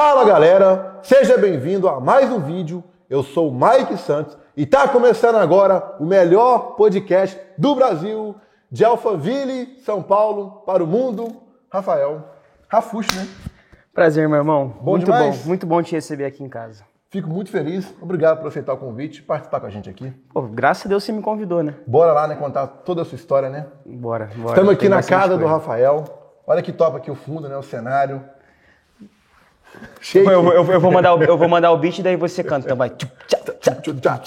[0.00, 2.84] Fala galera, seja bem-vindo a mais um vídeo.
[3.10, 8.36] Eu sou o Mike Santos e tá começando agora o melhor podcast do Brasil,
[8.70, 11.42] de Alphaville, São Paulo, para o mundo.
[11.68, 12.22] Rafael,
[12.68, 13.26] Rafuxo, né?
[13.92, 14.72] Prazer, meu irmão.
[14.80, 15.38] Bom muito demais.
[15.38, 16.84] bom, muito bom te receber aqui em casa.
[17.10, 17.92] Fico muito feliz.
[18.00, 20.12] Obrigado por aceitar o convite e participar com a gente aqui.
[20.32, 21.74] Pô, graças a Deus você me convidou, né?
[21.88, 23.66] Bora lá, né, contar toda a sua história, né?
[23.84, 24.50] Bora, bora.
[24.50, 25.44] Estamos aqui Tem na casa do.
[25.44, 26.04] Rafael.
[26.46, 27.56] Olha que top aqui o fundo, né?
[27.56, 28.22] O cenário.
[30.00, 30.26] Shake.
[30.28, 32.42] Eu, vou- eu eu vou mandar, o- eu vou mandar o beat e daí você
[32.44, 32.66] canta.
[32.66, 32.90] Então vai.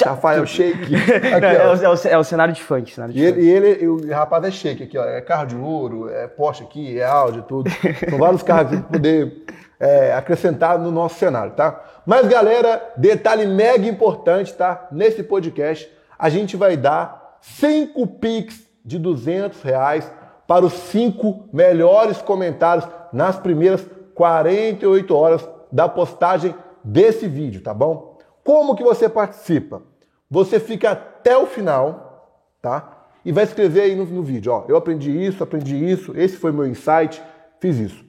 [0.06, 0.96] Rafael Shake.
[0.96, 2.94] Aqui, é, o, é o- é o cenário de funk.
[2.94, 3.40] Cenário de E funk.
[3.40, 5.04] ele, e ele- o rapaz é shake aqui, ó.
[5.06, 7.70] É carro de ouro, é Porsche aqui, é Audi, tudo.
[8.10, 9.46] São vários carros para poder
[9.80, 11.82] é, acrescentar no nosso cenário, tá?
[12.06, 14.88] Mas, galera, detalhe mega importante, tá?
[14.92, 20.10] Nesse podcast, a gente vai dar 5 Pix de 200 reais
[20.48, 23.84] para os cinco melhores comentários nas primeiras
[24.26, 26.54] 48 horas da postagem
[26.84, 28.20] desse vídeo, tá bom?
[28.44, 29.82] Como que você participa?
[30.30, 33.08] Você fica até o final, tá?
[33.26, 36.52] E vai escrever aí no, no vídeo, ó, eu aprendi isso, aprendi isso, esse foi
[36.52, 37.20] meu insight,
[37.60, 38.06] fiz isso.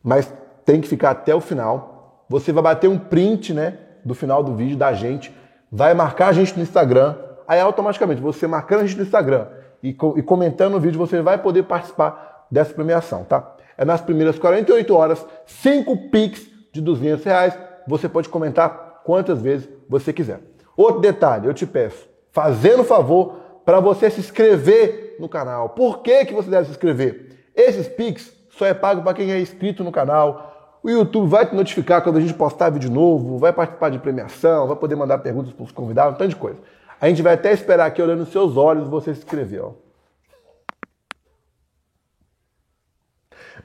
[0.00, 0.32] Mas
[0.64, 2.24] tem que ficar até o final.
[2.28, 5.34] Você vai bater um print, né, do final do vídeo da gente,
[5.72, 7.16] vai marcar a gente no Instagram,
[7.48, 9.48] aí automaticamente você marcando a gente no Instagram
[9.82, 13.51] e, co- e comentando no vídeo, você vai poder participar dessa premiação, tá?
[13.76, 19.68] É nas primeiras 48 horas, 5 Pix de 200 reais, você pode comentar quantas vezes
[19.88, 20.40] você quiser.
[20.76, 23.34] Outro detalhe, eu te peço, fazendo favor
[23.64, 25.70] para você se inscrever no canal.
[25.70, 27.50] Por que, que você deve se inscrever?
[27.54, 30.78] Esses Pix só é pago para quem é inscrito no canal.
[30.82, 34.66] O YouTube vai te notificar quando a gente postar vídeo novo, vai participar de premiação,
[34.66, 36.58] vai poder mandar perguntas para os convidados, um tanto de coisa.
[37.00, 39.72] A gente vai até esperar aqui olhando nos seus olhos você se inscrever, ó.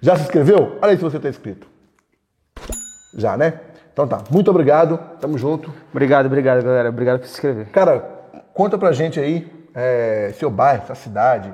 [0.01, 0.77] Já se inscreveu?
[0.81, 1.67] Olha aí se você está inscrito.
[3.15, 3.59] Já, né?
[3.91, 4.19] Então tá.
[4.29, 4.99] Muito obrigado.
[5.19, 5.73] Tamo junto.
[5.91, 6.89] Obrigado, obrigado, galera.
[6.89, 7.67] Obrigado por se inscrever.
[7.69, 7.99] Cara,
[8.53, 11.51] conta pra gente aí é, seu bairro, sua cidade,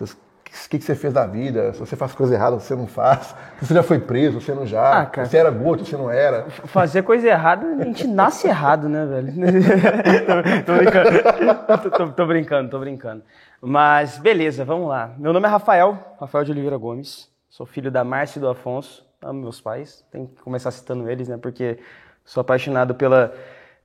[0.00, 2.86] o que, que você fez da vida, se você faz coisa errada, se você não
[2.86, 5.84] faz, se você já foi preso, se você não já, Ah, se você era gordo,
[5.84, 6.46] se você não era.
[6.48, 9.32] Fazer coisa errada, a gente nasce errado, né, velho?
[10.64, 11.90] tô, tô brincando.
[11.90, 13.22] Tô- tô brincando, tô brincando.
[13.60, 15.10] Mas beleza, vamos lá.
[15.18, 17.28] Meu nome é Rafael, Rafael de Oliveira Gomes.
[17.56, 19.02] Sou filho da Márcia e do Afonso.
[19.22, 20.04] Amo meus pais.
[20.12, 21.38] Tenho que começar citando eles, né?
[21.38, 21.78] Porque
[22.22, 23.32] sou apaixonado pela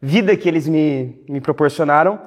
[0.02, 2.20] vida que eles me, me proporcionaram.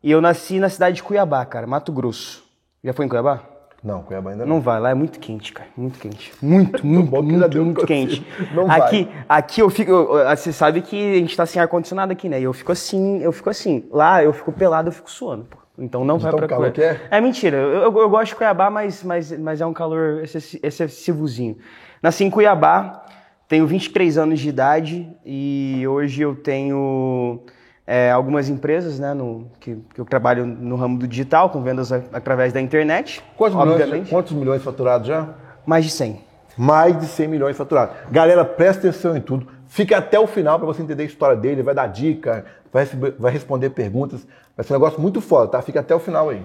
[0.00, 2.44] E eu nasci na cidade de Cuiabá, cara, Mato Grosso.
[2.84, 3.42] Já foi em Cuiabá?
[3.82, 4.54] Não, Cuiabá ainda não.
[4.54, 5.68] Não vai, lá é muito quente, cara.
[5.76, 6.32] Muito quente.
[6.40, 8.08] Muito, muito, bom muito, muito conselho.
[8.08, 8.26] quente.
[8.54, 9.90] Não aqui, aqui eu fico.
[9.90, 12.38] eu- Você sabe que a gente tá sem ar-condicionado aqui, né?
[12.40, 13.88] E eu fico assim, eu fico assim.
[13.90, 15.58] Lá eu fico pelado, eu fico suando, pô.
[15.78, 17.00] Então não vai tão pra calor que é?
[17.20, 17.56] mentira.
[17.56, 21.56] Eu, eu- eu gosto de Cuiabá, mas, mas, mas é um calor excessi- excessivozinho.
[22.02, 23.04] Nasci em Cuiabá,
[23.48, 27.40] tenho 23 anos de idade e hoje eu tenho
[27.86, 29.14] é, algumas empresas, né?
[29.14, 33.22] No, que, que eu trabalho no ramo do digital, com vendas a- através da internet.
[33.36, 35.28] Quantos milhões, quantos milhões faturados já?
[35.66, 36.20] Mais de 100.
[36.56, 37.96] Mais de 100 milhões faturados.
[38.10, 39.48] Galera, presta atenção em tudo.
[39.72, 42.84] Fica até o final para você entender a história dele, vai dar dica, vai,
[43.18, 44.26] vai responder perguntas.
[44.54, 45.62] Vai ser um negócio muito foda, tá?
[45.62, 46.42] Fica até o final aí.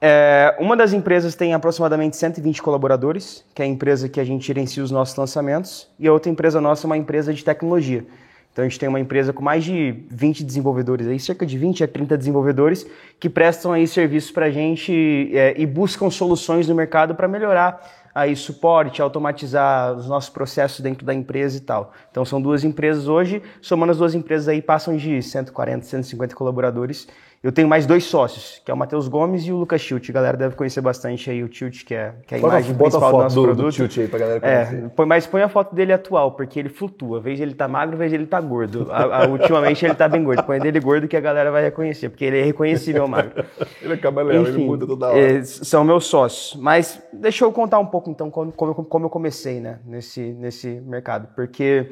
[0.00, 4.46] É, uma das empresas tem aproximadamente 120 colaboradores, que é a empresa que a gente
[4.46, 8.06] gerencia os nossos lançamentos, e a outra empresa nossa é uma empresa de tecnologia.
[8.50, 11.84] Então a gente tem uma empresa com mais de 20 desenvolvedores, aí, cerca de 20
[11.84, 12.86] a 30 desenvolvedores,
[13.20, 18.01] que prestam aí serviços para a gente é, e buscam soluções no mercado para melhorar
[18.14, 21.92] aí suporte, automatizar os nossos processos dentro da empresa e tal.
[22.10, 27.08] Então são duas empresas hoje, somando as duas empresas aí passam de 140, 150 colaboradores.
[27.42, 30.08] Eu tenho mais dois sócios, que é o Matheus Gomes e o Lucas Tilt.
[30.08, 32.72] A galera deve conhecer bastante aí o Tilt, que é, que é a Bota- imagem
[32.74, 33.74] bota a principal do foto nosso do- do produto.
[33.74, 34.84] Tilt aí pra galera conhecer.
[34.84, 37.20] É, põe- mas põe a foto dele atual, porque ele flutua.
[37.20, 38.86] Vez ele tá magro, vez ele tá gordo.
[38.92, 40.44] A- a- ultimamente ele tá bem gordo.
[40.44, 43.44] Põe dele gordo que a galera vai reconhecer, porque ele é reconhecível magro.
[43.82, 45.18] Ele é camaleão, ele Enfim, muda toda hora.
[45.18, 46.54] é, são meus sócios.
[46.62, 50.68] Mas deixa eu contar um pouco, então, como, como, como eu comecei né, nesse, nesse
[50.86, 51.26] mercado.
[51.34, 51.90] Porque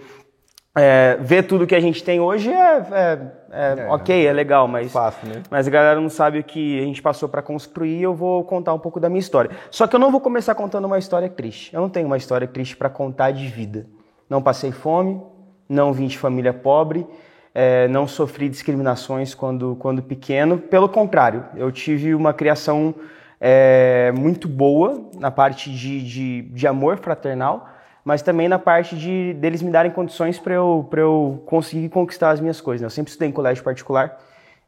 [0.77, 4.93] é, ver tudo que a gente tem hoje é, é- é ok, é legal, mas,
[4.93, 5.43] Fácil, né?
[5.51, 8.01] mas a galera não sabe o que a gente passou para construir.
[8.03, 9.51] Eu vou contar um pouco da minha história.
[9.71, 11.75] Só que eu não vou começar contando uma história triste.
[11.75, 13.87] Eu não tenho uma história triste para contar de vida.
[14.29, 15.21] Não passei fome,
[15.69, 17.05] não vim de família pobre,
[17.53, 20.57] é, não sofri discriminações quando, quando pequeno.
[20.57, 22.95] Pelo contrário, eu tive uma criação
[23.41, 27.69] é, muito boa na parte de, de, de amor fraternal,
[28.05, 32.41] mas também na parte de deles me darem condições para eu, eu conseguir conquistar as
[32.41, 32.83] minhas coisas.
[32.83, 32.87] né?
[32.87, 34.19] Eu sempre estudei em colégio particular,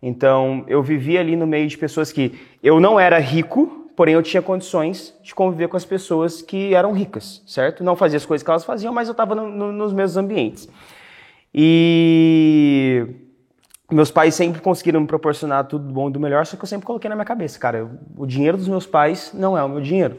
[0.02, 4.22] então eu vivia ali no meio de pessoas que eu não era rico, porém eu
[4.22, 7.84] tinha condições de conviver com as pessoas que eram ricas, certo?
[7.84, 10.68] Não fazia as coisas que elas faziam, mas eu estava nos mesmos ambientes.
[11.54, 13.06] E
[13.90, 16.66] meus pais sempre conseguiram me proporcionar tudo do bom e do melhor, só que eu
[16.66, 19.80] sempre coloquei na minha cabeça, cara, o dinheiro dos meus pais não é o meu
[19.80, 20.16] dinheiro.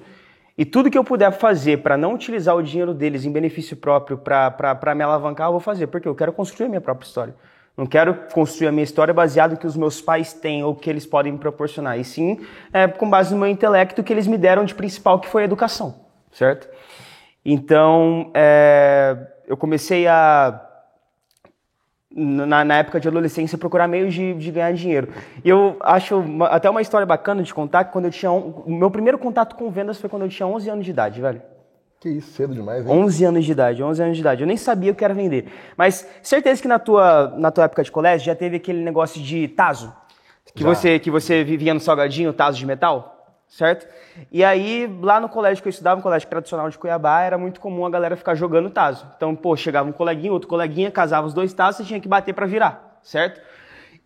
[0.58, 4.18] E tudo que eu puder fazer para não utilizar o dinheiro deles em benefício próprio
[4.18, 7.36] para me alavancar, eu vou fazer, porque eu quero construir a minha própria história.
[7.76, 10.88] Não quero construir a minha história baseado no que os meus pais têm ou que
[10.88, 12.40] eles podem me proporcionar, e sim
[12.72, 15.46] é, com base no meu intelecto que eles me deram de principal, que foi a
[15.46, 16.70] educação, certo?
[17.44, 19.18] Então, é,
[19.48, 20.70] eu comecei a
[22.15, 25.10] na, na, época de adolescência, procurar meios de, de, ganhar dinheiro.
[25.44, 28.31] E eu acho uma, até uma história bacana de contar que quando eu tinha.
[28.31, 31.42] O meu primeiro contato com vendas foi quando eu tinha 11 anos de idade, velho.
[32.00, 32.92] Que isso, cedo demais, hein?
[32.92, 34.42] 11 anos de idade, 11 anos de idade.
[34.42, 35.48] Eu nem sabia o que era vender.
[35.77, 39.48] Mas certeza que na tua, na tua época de colégio já teve aquele negócio de
[39.48, 39.94] taso?
[40.54, 43.12] Que, você, que você vivia no salgadinho, taso de metal?
[43.54, 43.88] Certo?
[44.32, 47.62] E aí, lá no colégio que eu estudava, um colégio tradicional de Cuiabá, era muito
[47.62, 49.06] comum a galera ficar jogando taso.
[49.16, 52.34] Então, pô, chegava um coleguinha, outro coleguinha, casava os dois tazos, você tinha que bater
[52.34, 53.40] para virar, certo?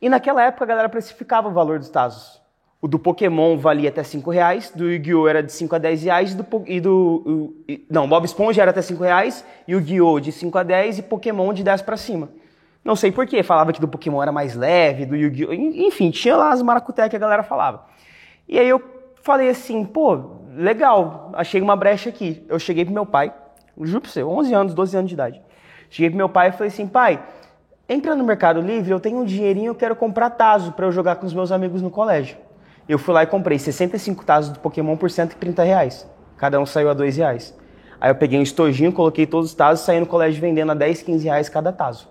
[0.02, 2.42] E naquela época a galera precificava o valor dos tazos.
[2.82, 5.28] O do Pokémon valia até 5 reais, do Yu-Gi-Oh!
[5.28, 7.56] era de 5 a 10 reais, do, e do.
[7.68, 10.20] E, não, Bob Esponja era até 5 reais, Yu-Gi-Oh!
[10.20, 12.30] de 5 a 10 e Pokémon de 10 para cima.
[12.84, 15.54] Não sei porquê, falava que do Pokémon era mais leve, do Yu-Gi-Oh!
[15.54, 17.86] Enfim, tinha lá as maracutecas que a galera falava.
[18.48, 18.97] E aí eu
[19.28, 22.46] falei assim, pô, legal, achei uma brecha aqui.
[22.48, 23.34] Eu cheguei pro meu pai,
[23.82, 25.42] juro pra você, 11 anos, 12 anos de idade.
[25.90, 27.22] Cheguei pro meu pai e falei assim, pai,
[27.90, 31.18] entra no Mercado Livre, eu tenho um dinheirinho, eu quero comprar Tazo para eu jogar
[31.18, 32.38] com os meus amigos no colégio.
[32.88, 36.10] Eu fui lá e comprei 65 Tazos do Pokémon por 130 reais.
[36.38, 37.54] Cada um saiu a 2 reais.
[38.00, 41.02] Aí eu peguei um estojinho, coloquei todos os Tazos saí no colégio vendendo a 10,
[41.02, 42.08] 15 reais cada Tazo.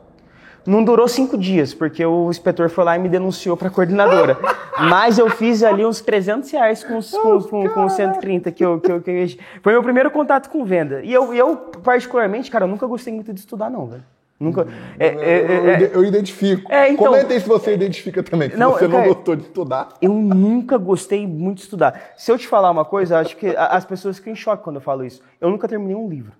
[0.66, 4.36] Não durou cinco dias, porque o inspetor foi lá e me denunciou para a coordenadora.
[4.90, 8.80] Mas eu fiz ali uns 300 reais com os, com, com, com 130 que eu,
[8.80, 9.28] que, eu, que eu...
[9.62, 11.00] Foi meu primeiro contato com venda.
[11.02, 14.04] E eu, eu, particularmente, cara, eu nunca gostei muito de estudar, não, velho.
[14.38, 14.66] Nunca.
[14.98, 16.70] É, é, é, é, eu identifico.
[16.70, 19.88] É, então, Comenta aí se você identifica também, se não, você não gostou de estudar.
[20.00, 22.12] Eu nunca gostei muito de estudar.
[22.16, 24.82] Se eu te falar uma coisa, acho que as pessoas ficam em choque quando eu
[24.82, 25.22] falo isso.
[25.40, 26.32] Eu nunca terminei um livro.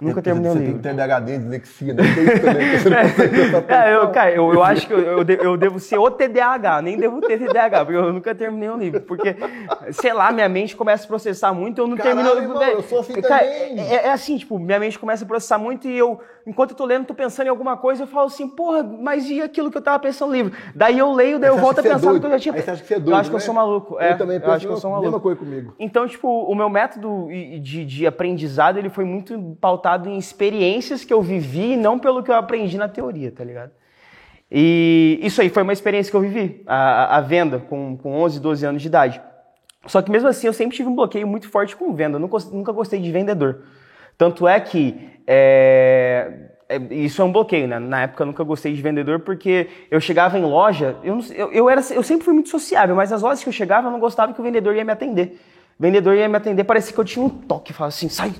[0.00, 0.76] Nunca terminei o livro.
[0.76, 2.02] Você tem TDAHD, dislexia, né?
[2.14, 2.78] Tem isso também.
[2.78, 6.08] Você não é, eu, cara, eu, eu acho que eu, eu, eu, devo ser o
[6.08, 9.00] TDAH, nem devo ter TDAH, porque eu nunca terminei um livro.
[9.00, 9.34] Porque,
[9.90, 12.42] sei lá, minha mente começa a processar muito e eu não Caralho, termino.
[12.42, 13.80] Irmão, eu sou assim cara, também.
[13.80, 16.84] É, é, assim, tipo, minha mente começa a processar muito e eu, enquanto eu tô
[16.84, 19.82] lendo, tô pensando em alguma coisa, eu falo assim, porra, mas e aquilo que eu
[19.82, 20.52] tava pensando no livro?
[20.74, 22.54] Daí eu leio, daí eu volto a é pensar no que eu já tinha.
[22.54, 23.30] Aí você acha que você é doido, eu acho né?
[23.30, 23.94] que eu sou maluco.
[23.94, 25.06] Eu é, também eu acho que eu sou maluco.
[25.06, 25.74] mesma coisa comigo.
[25.78, 27.28] Então, tipo, o meu método
[27.60, 32.22] de, de aprendizado, ele foi muito pautado em experiência experiências que eu vivi, não pelo
[32.22, 33.72] que eu aprendi na teoria, tá ligado?
[34.50, 38.40] E isso aí foi uma experiência que eu vivi, a, a venda com, com 11,
[38.40, 39.20] 12 anos de idade.
[39.86, 42.38] Só que mesmo assim eu sempre tive um bloqueio muito forte com venda, eu nunca,
[42.50, 43.62] nunca gostei de vendedor.
[44.16, 46.32] Tanto é que é,
[46.66, 47.78] é, isso é um bloqueio, né?
[47.78, 51.68] Na época eu nunca gostei de vendedor porque eu chegava em loja, eu, eu, eu,
[51.68, 54.32] era, eu sempre fui muito sociável, mas as lojas que eu chegava eu não gostava
[54.32, 55.38] que o vendedor ia me atender.
[55.78, 58.32] O vendedor ia me atender, parecia que eu tinha um toque, falava assim, sai,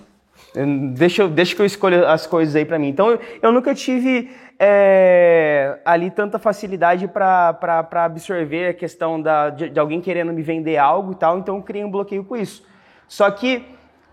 [0.94, 2.88] Deixa, deixa que eu escolha as coisas aí para mim.
[2.88, 9.69] Então, eu, eu nunca tive é, ali tanta facilidade para absorver a questão da, de,
[9.69, 12.64] de, alguém querendo me vender algo e tal, então eu criei um bloqueio com isso.
[13.06, 13.64] Só que,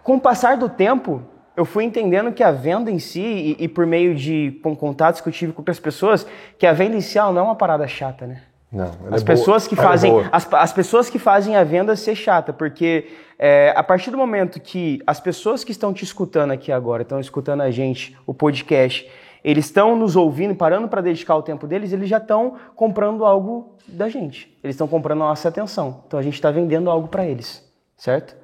[0.03, 1.23] com o passar do tempo,
[1.55, 3.21] eu fui entendendo que a venda em si,
[3.59, 6.25] e, e por meio de com contatos que eu tive com outras pessoas,
[6.57, 8.41] que a venda inicial não é uma parada chata, né?
[8.71, 9.69] Não, as é pessoas boa.
[9.69, 13.07] que fazem é as, as pessoas que fazem a venda ser chata, porque
[13.39, 17.19] é, a partir do momento que as pessoas que estão te escutando aqui agora, estão
[17.19, 19.09] escutando a gente, o podcast,
[19.43, 23.75] eles estão nos ouvindo, parando para dedicar o tempo deles, eles já estão comprando algo
[23.87, 24.57] da gente.
[24.63, 26.03] Eles estão comprando a nossa atenção.
[26.07, 27.63] Então a gente está vendendo algo para eles,
[27.95, 28.35] certo?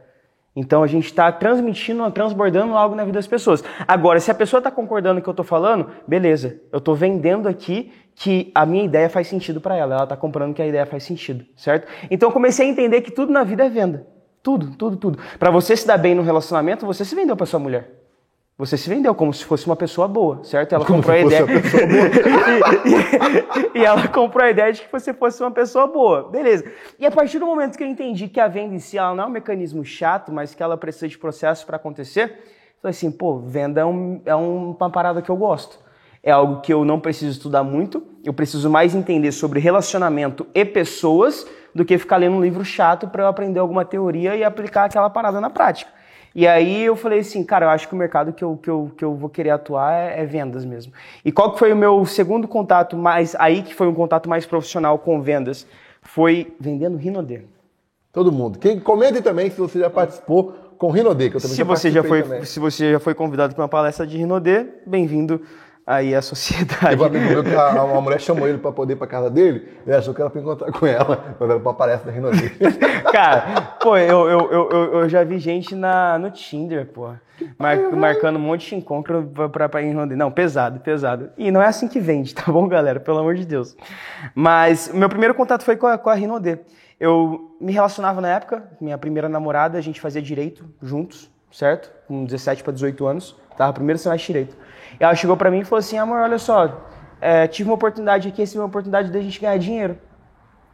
[0.56, 3.64] Então a gente está transmitindo, transbordando algo na vida das pessoas.
[3.88, 6.94] Agora, se a pessoa está concordando com o que eu estou falando, beleza, eu estou
[6.94, 9.96] vendendo aqui que a minha ideia faz sentido para ela.
[9.96, 11.88] Ela está comprando que a ideia faz sentido, certo?
[12.10, 14.06] Então eu comecei a entender que tudo na vida é venda.
[14.44, 15.20] Tudo, tudo, tudo.
[15.40, 18.01] Para você se dar bem no relacionamento, você se vendeu para sua mulher.
[18.62, 20.76] Você se vendeu como se fosse uma pessoa boa, certo?
[20.76, 21.48] Ela como comprou a ideia.
[22.86, 26.30] e, e, e, ela comprou a ideia de que você fosse uma pessoa boa.
[26.30, 26.72] Beleza.
[27.00, 29.24] E a partir do momento que eu entendi que a venda em si ela não
[29.24, 33.10] é um mecanismo chato, mas que ela precisa de processo para acontecer, eu falei assim,
[33.10, 35.80] pô, venda é, um, é uma parada que eu gosto.
[36.22, 40.64] É algo que eu não preciso estudar muito, eu preciso mais entender sobre relacionamento e
[40.64, 44.84] pessoas do que ficar lendo um livro chato para eu aprender alguma teoria e aplicar
[44.84, 46.00] aquela parada na prática.
[46.34, 48.92] E aí eu falei assim, cara, eu acho que o mercado que eu, que eu,
[48.98, 50.94] que eu vou querer atuar é, é vendas mesmo.
[51.26, 54.46] E qual que foi o meu segundo contato mais, aí que foi um contato mais
[54.46, 55.68] profissional com vendas?
[56.02, 57.42] Foi vendendo Rinodê.
[58.14, 58.60] Todo mundo.
[58.60, 61.92] Quem comente também se você já participou com Rinodê, que eu também se já você
[61.92, 62.46] já foi, também.
[62.46, 65.42] Se você já foi convidado para uma palestra de Rinodê, bem-vindo
[65.86, 66.90] Aí a sociedade.
[66.90, 69.68] Teve um amigo meu a, uma mulher chamou ele pra poder ir pra casa dele,
[69.86, 72.50] ele achou que era pra encontrar com ela, mas ela aparece da Rinodê.
[73.12, 77.10] Cara, pô, eu, eu, eu, eu, eu já vi gente na, no Tinder, pô,
[77.58, 79.32] mar, marcando um monte de encontro
[79.82, 80.16] em Rondê.
[80.16, 81.32] Não, pesado, pesado.
[81.38, 83.00] E não é assim que vende, tá bom, galera?
[83.00, 83.76] Pelo amor de Deus.
[84.36, 86.60] Mas meu primeiro contato foi com a, com a Rinodê.
[87.00, 91.92] Eu me relacionava na época, minha primeira namorada, a gente fazia direito juntos, certo?
[92.08, 94.58] Com 17 para 18 anos, tava primeiro semestre de direito.
[95.02, 96.86] Ela chegou pra mim e falou assim: amor, olha só,
[97.20, 99.98] é, tive uma oportunidade aqui, essa é uma oportunidade da gente ganhar dinheiro.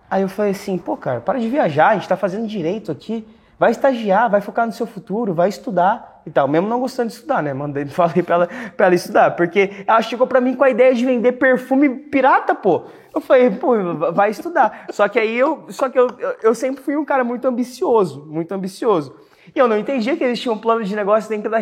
[0.10, 3.26] Aí eu falei assim: pô, cara, para de viajar, a gente tá fazendo direito aqui.
[3.60, 6.48] Vai estagiar, vai focar no seu futuro, vai estudar e tal.
[6.48, 7.54] Mesmo não gostando de estudar, né?
[7.54, 9.32] Mandei, falei pra ela, pra ela estudar.
[9.32, 12.84] Porque ela chegou pra mim com a ideia de vender perfume pirata, pô.
[13.16, 13.74] Eu falei, pô,
[14.14, 14.86] vai estudar.
[14.92, 16.08] Só que aí eu, só que eu,
[16.44, 19.16] eu sempre fui um cara muito ambicioso, muito ambicioso.
[19.56, 21.58] E eu não entendia que existia um plano de negócio dentro da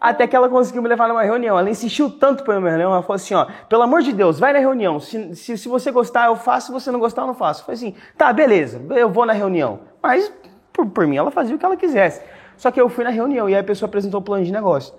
[0.00, 1.58] Até que ela conseguiu me levar numa reunião.
[1.58, 2.92] Ela insistiu tanto para minha reunião.
[2.92, 5.00] Ela falou assim: ó, pelo amor de Deus, vai na reunião.
[5.00, 6.66] Se, se, se você gostar, eu faço.
[6.66, 7.62] Se você não gostar, eu não faço.
[7.62, 9.80] Eu falei assim: tá, beleza, eu vou na reunião.
[10.02, 10.32] Mas
[10.72, 12.22] por, por mim, ela fazia o que ela quisesse.
[12.56, 14.94] Só que eu fui na reunião e aí a pessoa apresentou o plano de negócio.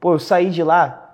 [0.00, 1.06] Pô, eu saí de lá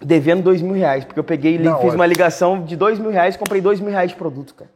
[0.00, 3.36] devendo dois mil reais, porque eu peguei e fiz uma ligação de dois mil reais
[3.36, 4.70] comprei dois mil reais de produto, cara.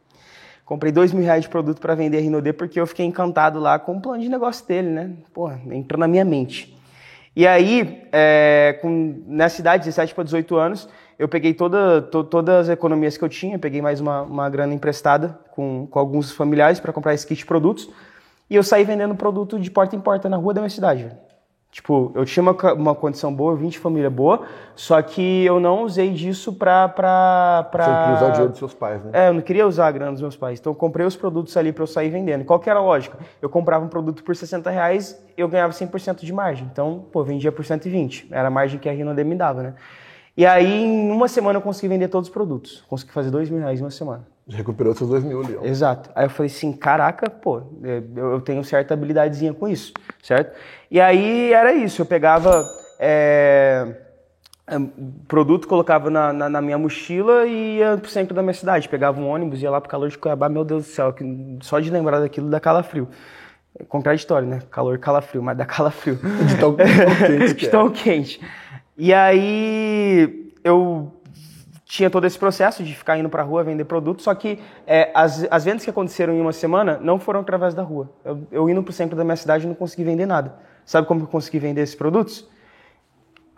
[0.65, 3.79] Comprei dois mil reais de produto para vender a Rinodê porque eu fiquei encantado lá
[3.79, 5.11] com o plano de negócio dele, né?
[5.33, 6.77] Pô, entrou na minha mente.
[7.35, 12.67] E aí, é, com, nessa idade, 17 para 18 anos, eu peguei toda, to, todas
[12.67, 16.79] as economias que eu tinha, peguei mais uma, uma grana emprestada com, com alguns familiares
[16.79, 17.89] para comprar esse kit de produtos,
[18.49, 21.11] e eu saí vendendo produto de porta em porta na rua da minha cidade.
[21.71, 24.41] Tipo, eu tinha uma, uma condição boa, eu vim de família boa,
[24.75, 26.89] só que eu não usei disso pra.
[26.89, 27.85] pra, pra...
[27.85, 29.11] Você queria usar o dinheiro dos seus pais, né?
[29.13, 30.59] É, eu não queria usar a grana dos meus pais.
[30.59, 32.43] Então eu comprei os produtos ali pra eu sair vendendo.
[32.43, 33.19] Qual que era a lógica?
[33.39, 36.67] Eu comprava um produto por 60 reais, eu ganhava 100% de margem.
[36.71, 38.29] Então, pô, vendia por 120.
[38.31, 39.75] Era a margem que a Rinode me dava, né?
[40.35, 42.83] E aí, em uma semana, eu consegui vender todos os produtos.
[42.87, 44.25] Consegui fazer dois mil reais em uma semana.
[44.47, 45.63] Recuperou seus dois mil, Leão.
[45.63, 46.09] Exato.
[46.15, 47.61] Aí eu falei assim, caraca, pô,
[48.15, 50.57] eu tenho certa habilidadezinha com isso, certo?
[50.91, 52.65] E aí era isso, eu pegava
[52.99, 53.95] é,
[55.27, 58.89] produto, colocava na, na, na, minha mochila e ia pro centro da minha cidade.
[58.89, 61.15] Pegava um ônibus, ia lá pro calor de Cuiabá, meu Deus do céu,
[61.61, 63.07] só de lembrar daquilo dá calafrio.
[63.79, 64.61] É contraditório, né?
[64.69, 66.15] Calor, calafrio, mas dá calafrio.
[66.15, 66.85] De tão, tão
[67.27, 67.53] quente.
[67.55, 68.41] de tão quente.
[68.97, 71.18] E aí eu
[71.89, 75.09] tinha todo esse processo de ficar indo para a rua vender produtos, só que é,
[75.11, 78.07] as, as vendas que aconteceram em uma semana não foram através da rua.
[78.23, 80.53] Eu, eu indo para o centro da minha cidade não consegui vender nada.
[80.85, 82.47] Sabe como eu consegui vender esses produtos?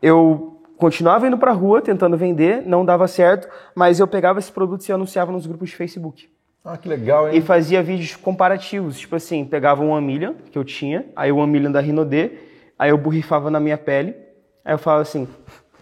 [0.01, 4.49] Eu continuava indo para a rua tentando vender, não dava certo, mas eu pegava esses
[4.49, 6.29] produtos e anunciava nos grupos de Facebook.
[6.63, 7.37] Ah, que legal, hein?
[7.37, 11.69] E fazia vídeos comparativos, tipo assim, pegava um Amilion que eu tinha, aí o Amilion
[11.69, 12.31] da Rinodê,
[12.79, 14.15] aí eu borrifava na minha pele,
[14.63, 15.27] Aí eu falo assim,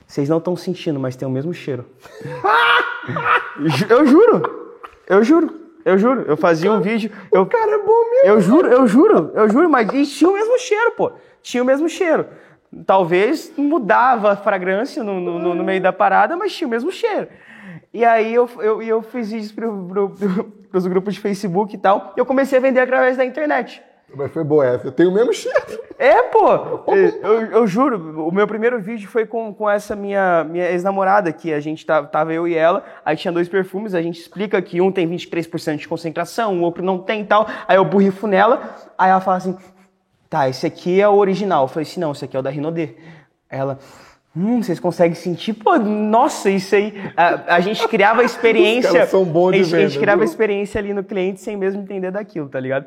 [0.09, 1.85] vocês não estão sentindo, mas tem o mesmo cheiro.
[3.87, 5.53] eu juro, eu juro,
[5.85, 6.21] eu juro.
[6.27, 7.11] Eu fazia um vídeo.
[7.31, 8.27] Eu, o cara é bom mesmo.
[8.27, 11.11] Eu juro, eu juro, eu juro, mas tinha o mesmo cheiro, pô.
[11.43, 12.25] Tinha o mesmo cheiro.
[12.87, 17.27] Talvez mudava a fragrância no, no, no meio da parada, mas tinha o mesmo cheiro.
[17.93, 21.77] E aí eu, eu, eu fiz vídeos para pro, pro, os grupos de Facebook e
[21.77, 22.15] tal.
[22.17, 23.79] E eu comecei a vender através da internet.
[24.15, 25.83] Mas foi boa essa, eu tenho o mesmo cheiro.
[25.97, 26.53] É, pô!
[26.87, 31.53] Eu, eu, juro, o meu primeiro vídeo foi com, com essa minha, minha ex-namorada, que
[31.53, 34.81] a gente tava, tava eu e ela, aí tinha dois perfumes, a gente explica que
[34.81, 38.75] um tem 23% de concentração, o outro não tem e tal, aí eu burrifo nela,
[38.97, 39.55] aí ela fala assim,
[40.29, 41.65] tá, esse aqui é o original.
[41.65, 42.95] Eu falei assim, não, esse aqui é o da Rinodê.
[43.49, 43.79] Ela,
[44.36, 45.53] Hum, vocês conseguem sentir?
[45.53, 46.93] Pô, nossa, isso aí.
[47.17, 49.07] A, a gente criava experiência.
[49.07, 51.57] são bons de a, gente, venda, a gente criava a experiência ali no cliente sem
[51.57, 52.86] mesmo entender daquilo, tá ligado?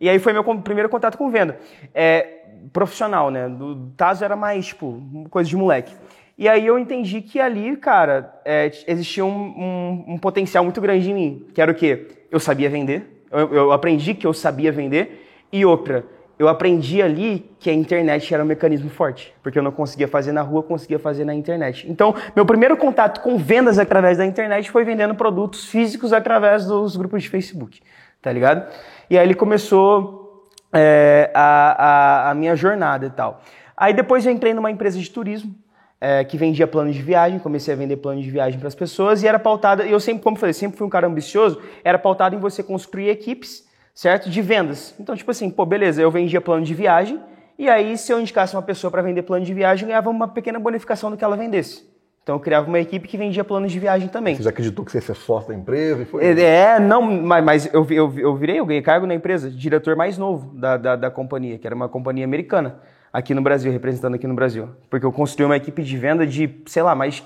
[0.00, 1.58] E aí foi meu primeiro contato com venda.
[1.92, 3.48] É, profissional, né?
[3.48, 5.94] Do Tazo era mais, tipo, coisa de moleque.
[6.38, 11.10] E aí eu entendi que ali, cara, é, existia um, um, um, potencial muito grande
[11.10, 11.46] em mim.
[11.54, 12.08] Que era o quê?
[12.30, 13.24] Eu sabia vender.
[13.30, 15.28] Eu, eu aprendi que eu sabia vender.
[15.52, 16.04] E outra,
[16.38, 20.32] eu aprendi ali que a internet era um mecanismo forte, porque eu não conseguia fazer
[20.32, 21.86] na rua, conseguia fazer na internet.
[21.88, 26.96] Então, meu primeiro contato com vendas através da internet foi vendendo produtos físicos através dos
[26.96, 27.80] grupos de Facebook,
[28.20, 28.68] tá ligado?
[29.08, 31.84] E aí ele começou é, a,
[32.26, 33.40] a, a, minha jornada e tal.
[33.76, 35.54] Aí depois eu entrei numa empresa de turismo,
[36.00, 39.22] é, que vendia planos de viagem, comecei a vender planos de viagem para as pessoas
[39.22, 42.38] e era pautada, eu sempre, como falei, sempre fui um cara ambicioso, era pautado em
[42.38, 43.64] você construir equipes
[43.94, 44.28] certo?
[44.28, 44.94] De vendas.
[44.98, 47.20] Então, tipo assim, pô, beleza, eu vendia plano de viagem,
[47.58, 50.26] e aí se eu indicasse uma pessoa para vender plano de viagem, eu ganhava uma
[50.26, 51.94] pequena bonificação do que ela vendesse.
[52.24, 54.34] Então eu criava uma equipe que vendia planos de viagem também.
[54.34, 56.02] Você já acreditou que você ia ser sócio da empresa?
[56.02, 56.24] E foi...
[56.40, 60.16] É, não, mas, mas eu, eu, eu virei, eu ganhei cargo na empresa, diretor mais
[60.16, 62.80] novo da, da, da companhia, que era uma companhia americana.
[63.14, 64.70] Aqui no Brasil, representando aqui no Brasil.
[64.90, 67.22] Porque eu construí uma equipe de venda de, sei lá, mais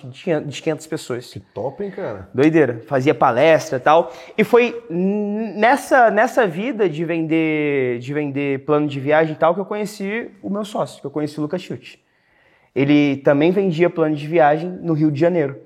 [0.47, 1.33] de 500 pessoas.
[1.33, 2.29] Que top, hein, cara?
[2.35, 2.83] Doideira.
[2.87, 4.13] Fazia palestra e tal.
[4.37, 9.61] E foi nessa, nessa vida de vender, de vender plano de viagem e tal que
[9.61, 12.05] eu conheci o meu sócio, que eu conheci o Lucas Chute.
[12.75, 15.57] Ele também vendia plano de viagem no Rio de Janeiro.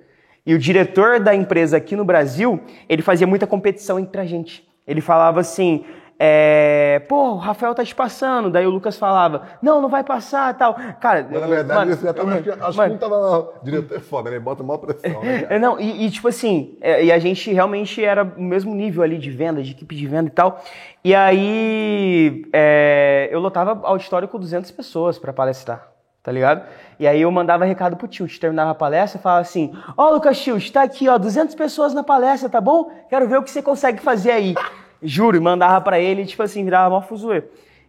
[0.47, 4.65] E o diretor da empresa aqui no Brasil, ele fazia muita competição entre a gente.
[4.87, 5.85] Ele falava assim,
[6.25, 8.49] é, pô, o Rafael tá te passando.
[8.49, 10.77] Daí o Lucas falava, não, não vai passar tal.
[11.01, 13.55] Cara, Mas, na verdade, mano, já tava, acho, acho mano, que não tava.
[13.65, 14.39] Diretor é foda, né?
[14.39, 15.21] Bota maior pressão.
[15.21, 19.03] Né, não, e, e, tipo assim, é, e a gente realmente era o mesmo nível
[19.03, 20.63] ali de venda, de equipe de venda e tal.
[21.03, 25.91] E aí é, eu lotava auditório com 200 pessoas para palestrar
[26.23, 26.65] tá ligado?
[27.01, 30.15] E aí eu mandava recado pro Tilt, terminava a palestra e falava assim, ó oh,
[30.15, 32.93] Lucas Tilt, tá aqui, ó, 200 pessoas na palestra, tá bom?
[33.11, 34.55] Quero ver o que você consegue fazer aí.
[35.03, 37.43] Juro, mandava para ele, tipo assim, virava mó fuzuê.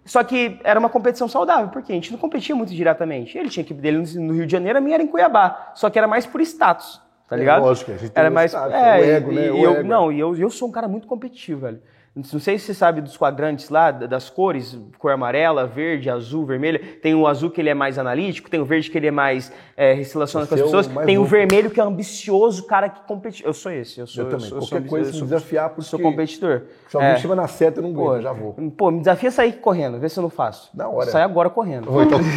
[0.06, 3.38] Só que era uma competição saudável, porque a gente não competia muito diretamente.
[3.38, 5.72] Ele tinha equipe dele no Rio de Janeiro, a minha era em Cuiabá.
[5.76, 7.62] Só que era mais por status, tá é ligado?
[7.62, 9.48] É, lógico, a gente era mais status, é, o ego, e, né?
[9.48, 9.88] E o eu, ego.
[9.88, 11.82] Não, e eu, eu sou um cara muito competitivo, velho.
[12.16, 16.80] Não sei se você sabe dos quadrantes lá, das cores, cor amarela, verde, azul, vermelho.
[17.02, 19.52] Tem o azul que ele é mais analítico, tem o verde que ele é mais
[19.76, 23.44] é, se relaciona com as pessoas, tem o vermelho que é ambicioso, cara que compete.
[23.44, 24.26] Eu sou esse, eu sou.
[24.26, 24.46] Eu também.
[24.46, 26.62] Eu Qualquer sou, coisa eu sou, desafiar, porque sou competidor.
[26.88, 27.16] Se alguém é.
[27.16, 28.54] estiver na seta, eu não ganho, já vou.
[28.78, 30.70] Pô, me desafia a sair correndo, vê se eu não faço.
[30.76, 31.10] Na hora.
[31.10, 31.90] Sai agora correndo.
[31.90, 32.20] Vou, então.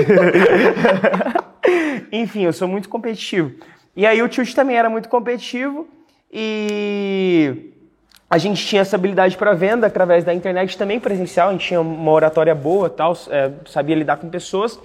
[2.11, 3.53] Enfim, eu sou muito competitivo.
[3.95, 5.87] E aí o Tilt também era muito competitivo
[6.33, 7.76] e
[8.29, 11.81] a gente tinha essa habilidade para venda através da internet também presencial, a gente tinha
[11.81, 14.79] uma oratória boa, tal, é, sabia lidar com pessoas.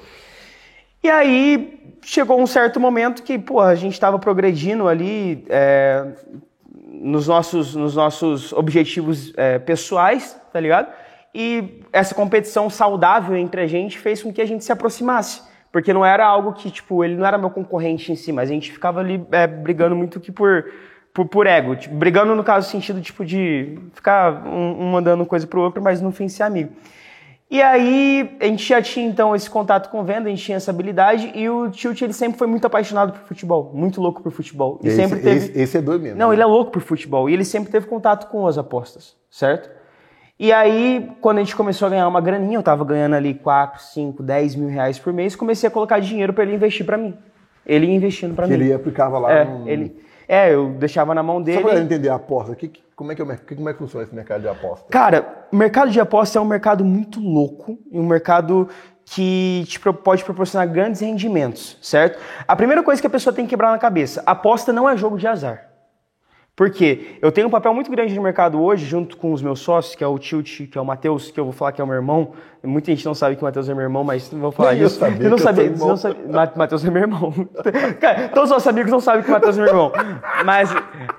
[1.03, 6.05] E aí chegou um certo momento que pô, a gente estava progredindo ali é,
[6.85, 10.93] nos, nossos, nos nossos objetivos é, pessoais, tá ligado?
[11.33, 15.41] E essa competição saudável entre a gente fez com que a gente se aproximasse.
[15.71, 18.53] Porque não era algo que, tipo, ele não era meu concorrente em si, mas a
[18.53, 20.65] gente ficava ali é, brigando muito que por
[21.13, 25.45] por, por ego, tipo, brigando no caso sentido tipo de ficar um, um mandando coisa
[25.45, 26.71] pro outro, mas no fim ser amigo.
[27.49, 30.71] E aí a gente já tinha então esse contato com venda, a gente tinha essa
[30.71, 34.79] habilidade e o Tilt ele sempre foi muito apaixonado por futebol, muito louco por futebol.
[34.81, 36.17] E sempre teve esse, esse é doido mesmo.
[36.17, 36.35] Não, né?
[36.35, 39.69] ele é louco por futebol e ele sempre teve contato com as apostas, certo?
[40.39, 43.83] E aí, quando a gente começou a ganhar uma graninha, eu tava ganhando ali 4,
[43.83, 47.13] 5, 10 mil reais por mês, comecei a colocar dinheiro para ele investir para mim.
[47.65, 48.53] Ele ia investindo para mim.
[48.53, 49.67] Ele aplicava lá é, no...
[49.69, 49.95] ele
[50.31, 51.61] é, eu deixava na mão dele.
[51.61, 54.15] Só para entender a aposta, que, como, é que é, como é que funciona esse
[54.15, 54.85] mercado de aposta?
[54.89, 58.69] Cara, o mercado de aposta é um mercado muito louco e um mercado
[59.03, 62.17] que te pode proporcionar grandes rendimentos, certo?
[62.47, 65.17] A primeira coisa que a pessoa tem que quebrar na cabeça, aposta não é jogo
[65.17, 65.70] de azar.
[66.55, 69.95] Porque eu tenho um papel muito grande no mercado hoje, junto com os meus sócios,
[69.95, 71.87] que é o Tilt, que é o Matheus, que eu vou falar que é o
[71.87, 72.33] meu irmão.
[72.61, 74.81] Muita gente não sabe que o Matheus é meu irmão, mas não vou falar Nem
[74.81, 74.99] eu isso.
[74.99, 76.53] sabia eu não eu sabia, não sabia.
[76.55, 77.33] Matheus é meu irmão.
[77.99, 79.91] Cara, todos os nossos amigos não sabem que o Matheus é meu irmão.
[80.45, 80.69] Mas.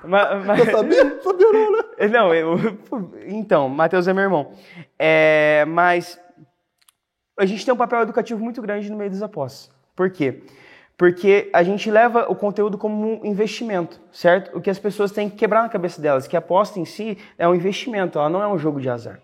[0.05, 0.59] mas, mas...
[0.59, 1.03] Eu sabia?
[1.03, 1.83] Não sabia não, né?
[2.13, 2.57] Não, eu,
[3.27, 4.51] então, Matheus é meu irmão.
[4.99, 6.19] É, mas
[7.37, 9.71] a gente tem um papel educativo muito grande no meio das apostas.
[9.95, 10.31] Por quê?
[10.31, 10.62] Porque
[11.51, 14.57] a gente leva o conteúdo como um investimento, certo?
[14.57, 17.17] O que as pessoas têm que quebrar na cabeça delas, que a aposta em si
[17.37, 19.19] é um investimento, ela não é um jogo de azar.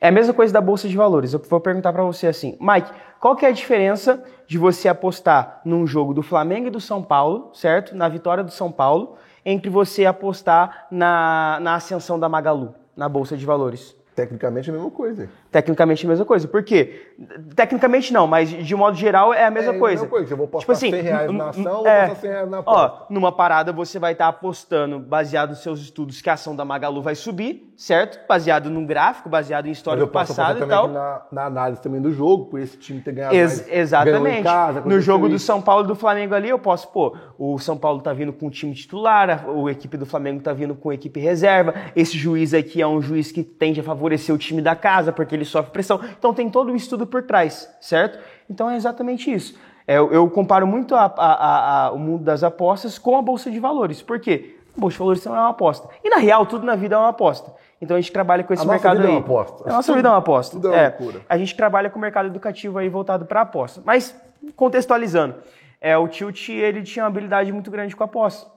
[0.00, 1.32] É a mesma coisa da bolsa de valores.
[1.32, 5.60] Eu vou perguntar para você assim, Mike, qual que é a diferença de você apostar
[5.64, 7.94] num jogo do Flamengo e do São Paulo, certo?
[7.94, 13.36] Na vitória do São Paulo, entre você apostar na, na ascensão da Magalu, na bolsa
[13.36, 13.94] de valores?
[14.14, 15.28] Tecnicamente é a mesma coisa.
[15.50, 16.46] Tecnicamente é a mesma coisa.
[16.46, 17.08] Por quê?
[17.56, 20.02] Tecnicamente não, mas de modo geral é a mesma é coisa.
[20.02, 20.32] a mesma coisa.
[20.32, 22.30] Eu vou postar Tipo assim, 100 reais n- na ação, ou é, vou postar 100
[22.30, 22.80] reais na aposta.
[23.08, 26.64] Ó, numa parada você vai estar apostando, baseado nos seus estudos, que a ação da
[26.64, 28.20] Magalu vai subir, certo?
[28.28, 30.88] Baseado num gráfico, baseado em eu posso passado apostar e tal.
[30.88, 33.72] na, na análise também do jogo, por esse time ter ganhado Ex- mais.
[33.72, 34.42] exatamente.
[34.44, 35.38] Casa, no jogo do.
[35.38, 38.46] São Paulo e do Flamengo ali, eu posso, pô, o São Paulo tá vindo com
[38.46, 41.74] o time titular, a, a equipe do Flamengo tá vindo com a equipe reserva.
[41.96, 45.34] Esse juiz aqui é um juiz que tende a favorecer o time da casa, porque
[45.34, 46.00] ele sofre pressão.
[46.18, 48.18] Então tem todo o estudo por trás, certo?
[48.48, 49.58] Então é exatamente isso.
[49.86, 53.50] É, eu, eu comparo muito a- a- a- o mundo das apostas com a Bolsa
[53.50, 54.02] de Valores.
[54.02, 54.56] Por quê?
[54.76, 55.88] A Bolsa de Valores é uma aposta.
[56.04, 57.52] E na real, tudo na vida é uma aposta.
[57.82, 59.16] Então a gente trabalha com esse A nossa mercado vida é aí.
[59.16, 59.68] uma aposta.
[59.68, 60.56] A nossa vida é uma aposta.
[60.56, 61.20] Tudo é uma loucura.
[61.28, 63.80] A gente trabalha com o mercado educativo aí voltado para aposta.
[63.84, 64.14] Mas,
[64.54, 65.36] contextualizando,
[65.80, 68.50] é, o Tilt ele tinha uma habilidade muito grande com a aposta.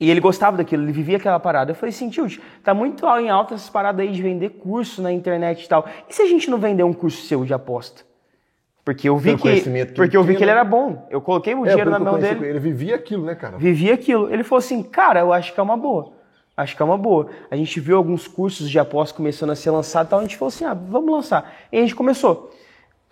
[0.00, 1.72] E ele gostava daquilo, ele vivia aquela parada.
[1.72, 5.12] Eu falei assim, Tilt, tá muito em alta essas paradas aí de vender curso na
[5.12, 5.86] internet e tal.
[6.08, 8.02] E se a gente não vender um curso seu de aposta?
[8.82, 9.62] Porque eu vi que,
[9.94, 10.52] porque eu vi que ele né?
[10.52, 11.06] era bom.
[11.10, 13.58] Eu coloquei o É, dinheiro na mão dele, Ele vivia aquilo, né, cara?
[13.58, 14.32] vivia aquilo.
[14.32, 16.12] Ele falou assim, cara, eu acho que é uma boa.
[16.56, 17.28] Acho que é uma boa.
[17.50, 20.36] A gente viu alguns cursos de aposta começando a ser lançados e tal, a gente
[20.36, 21.52] falou assim, ah, vamos lançar.
[21.70, 22.50] E a gente começou.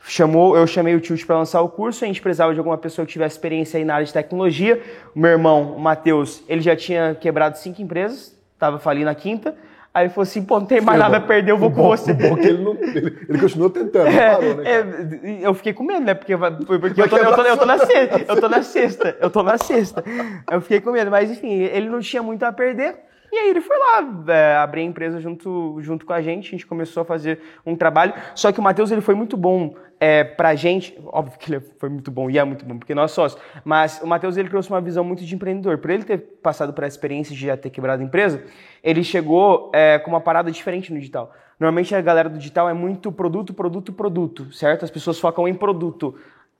[0.04, 3.04] Chamou, eu chamei o Tilt para lançar o curso, a gente precisava de alguma pessoa
[3.04, 4.80] que tivesse experiência aí na área de tecnologia.
[5.14, 9.54] O meu irmão, o Matheus, ele já tinha quebrado cinco empresas, estava falindo a quinta.
[9.92, 12.12] Aí ele falou assim, pô, não tem mais nada a perder, eu vou com você.
[12.12, 14.64] Bom ele, não, ele, ele continuou tentando, É, parou, né?
[14.70, 16.14] é, eu fiquei com medo, né?
[16.14, 18.24] Porque, porque eu, tô, eu, tô, eu tô na sexta.
[18.28, 19.16] Eu tô na sexta.
[19.20, 20.04] Eu tô na sexta.
[20.50, 21.11] Eu fiquei com medo.
[21.11, 22.94] Mas enfim, ele não tinha muito a perder.
[23.33, 26.49] E aí ele foi lá é, abrir a empresa junto, junto com a gente.
[26.49, 28.14] A gente começou a fazer um trabalho.
[28.35, 30.99] Só que o Matheus ele foi muito bom é, pra gente.
[31.07, 33.41] Óbvio que ele foi muito bom e é muito bom, porque nós sócios.
[33.64, 35.79] Mas o Matheus ele trouxe uma visão muito de empreendedor.
[35.79, 38.43] Por ele ter passado por essa experiência de já ter quebrado a empresa,
[38.83, 41.33] ele chegou é, com uma parada diferente no digital.
[41.59, 44.85] Normalmente a galera do digital é muito produto, produto, produto, certo?
[44.85, 46.14] As pessoas focam em produto.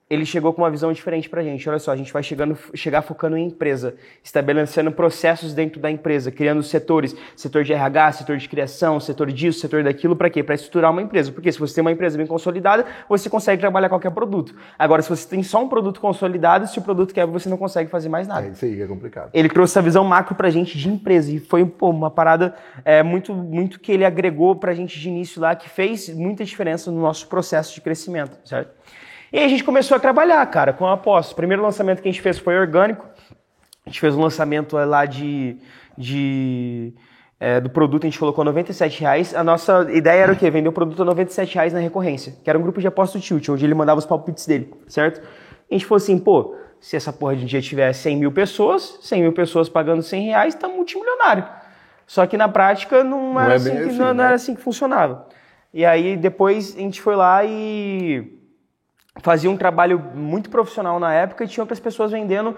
[0.09, 1.69] Ele chegou com uma visão diferente pra gente.
[1.69, 3.93] Olha só, a gente vai chegando, chegar focando em empresa,
[4.23, 9.59] estabelecendo processos dentro da empresa, criando setores, setor de RH, setor de criação, setor disso,
[9.59, 10.41] setor daquilo, para quê?
[10.41, 11.31] Para estruturar uma empresa.
[11.31, 14.55] Porque se você tem uma empresa bem consolidada, você consegue trabalhar qualquer produto.
[14.79, 17.87] Agora, se você tem só um produto consolidado, se o produto quebra, você não consegue
[17.91, 19.29] fazer mais nada É isso aí é complicado.
[19.31, 23.03] ele trouxe essa visão macro pra gente de empresa e foi pô, uma parada é,
[23.03, 26.99] muito, muito que ele agregou pra gente de início lá, que fez muita diferença no
[26.99, 28.71] nosso processo de crescimento, certo?
[29.31, 31.33] E aí a gente começou a trabalhar, cara, com a aposta.
[31.33, 33.05] O primeiro lançamento que a gente fez foi orgânico.
[33.85, 35.57] A gente fez um lançamento lá de,
[35.97, 36.93] de
[37.39, 39.33] é, do produto, a gente colocou 97 reais.
[39.33, 40.49] A nossa ideia era o quê?
[40.49, 43.21] Vender o produto a 97 reais na recorrência, que era um grupo de aposta do
[43.23, 45.21] Tilt, onde ele mandava os palpites dele, certo?
[45.21, 48.99] A gente falou assim, pô, se essa porra de um dia tiver 100 mil pessoas,
[49.01, 51.45] 100 mil pessoas pagando 100 reais, tá multimilionário.
[52.05, 54.25] Só que na prática não, era, é assim que, assim, não, não né?
[54.25, 55.27] era assim que funcionava.
[55.73, 58.38] E aí depois a gente foi lá e
[59.21, 62.55] fazia um trabalho muito profissional na época e tinha outras pessoas vendendo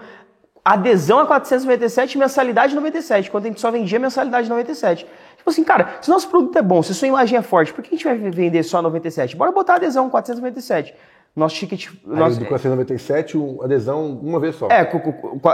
[0.64, 5.06] adesão a 497 e mensalidade 97, quando a gente só vendia mensalidade 97.
[5.36, 7.94] Tipo assim, cara, se nosso produto é bom, se sua imagem é forte, por que
[7.94, 9.36] a gente vai vender só 97?
[9.36, 10.94] Bora botar adesão 497.
[11.34, 11.88] Nosso ticket...
[11.88, 14.68] Aí Nosso, do 497, um- adesão uma vez só.
[14.68, 14.88] é,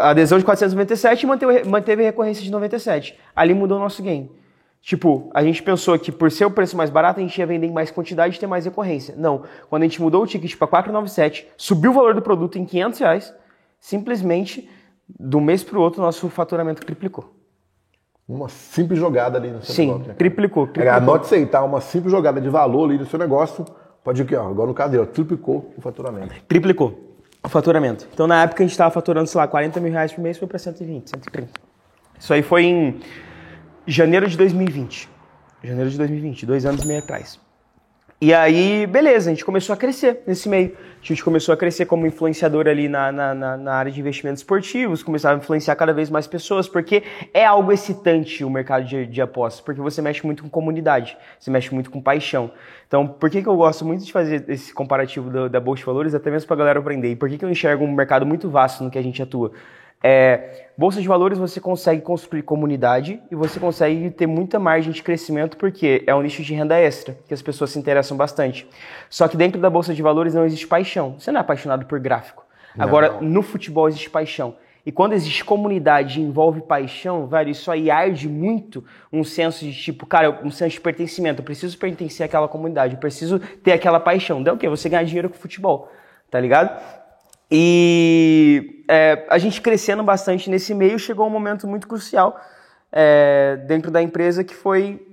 [0.03, 3.18] adesão de 497 e manteve, manteve a recorrência de 97.
[3.35, 4.31] Ali mudou o nosso game.
[4.88, 7.66] Tipo, a gente pensou que por ser o preço mais barato, a gente ia vender
[7.66, 9.14] em mais quantidade e ter mais recorrência.
[9.18, 9.42] Não.
[9.68, 13.01] Quando a gente mudou o ticket para 497, subiu o valor do produto em 500
[13.01, 13.35] reais,
[13.79, 14.66] simplesmente,
[15.07, 17.35] do mês para o outro, nosso faturamento triplicou.
[18.27, 19.98] Uma simples jogada ali no seu Sim, negócio.
[19.98, 20.16] né, cara?
[20.16, 20.64] triplicou.
[20.64, 20.96] É, triplicou.
[20.96, 21.62] anote isso aí, tá?
[21.62, 23.66] Uma simples jogada de valor ali no seu negócio.
[24.03, 24.48] Pode ir aqui, ó.
[24.48, 26.35] Agora no caso dele, ó, triplicou o faturamento.
[26.48, 28.09] Triplicou o faturamento.
[28.14, 30.48] Então, na época, a gente estava faturando, sei lá, 40 mil reais por mês, foi
[30.48, 31.51] para 120, 130.
[32.18, 33.01] Isso aí foi em
[33.88, 35.09] janeiro de 2020.
[35.64, 37.40] Janeiro de 2020, dois anos e meio atrás.
[38.20, 40.77] E aí, beleza, a gente começou a crescer nesse meio.
[41.01, 44.40] A gente começou a crescer como influenciador ali na, na, na- na área de investimentos
[44.40, 49.07] esportivos, começava a influenciar cada vez mais pessoas, porque é algo excitante o mercado de,
[49.07, 52.51] de apostas, porque você mexe muito com comunidade, você mexe muito com paixão.
[52.88, 55.87] Então, por que, que eu gosto muito de fazer esse comparativo do- da Bolsa de
[55.87, 57.12] Valores, até mesmo para a galera aprender?
[57.12, 59.53] E por que, que eu enxergo um mercado muito vasto no que a gente atua?
[60.02, 65.02] É, Bolsa de valores você consegue construir comunidade e você consegue ter muita margem de
[65.02, 68.68] crescimento porque é um nicho de renda extra, que as pessoas se interessam bastante.
[69.11, 71.16] Só que dentro da Bolsa de valores não existe paixão.
[71.18, 72.46] Você não é apaixonado por gráfico.
[72.78, 74.54] Agora, no futebol existe paixão.
[74.87, 79.74] E quando existe comunidade e envolve paixão, velho, isso aí arde muito um senso de
[79.74, 81.40] tipo, cara, um senso de pertencimento.
[81.40, 84.42] Eu preciso pertencer àquela comunidade, eu preciso ter aquela paixão.
[84.42, 84.68] Daí o quê?
[84.68, 85.90] Você ganha dinheiro com futebol,
[86.30, 86.80] tá ligado?
[87.50, 92.38] E é, a gente crescendo bastante nesse meio, chegou um momento muito crucial
[92.92, 95.06] é, dentro da empresa que foi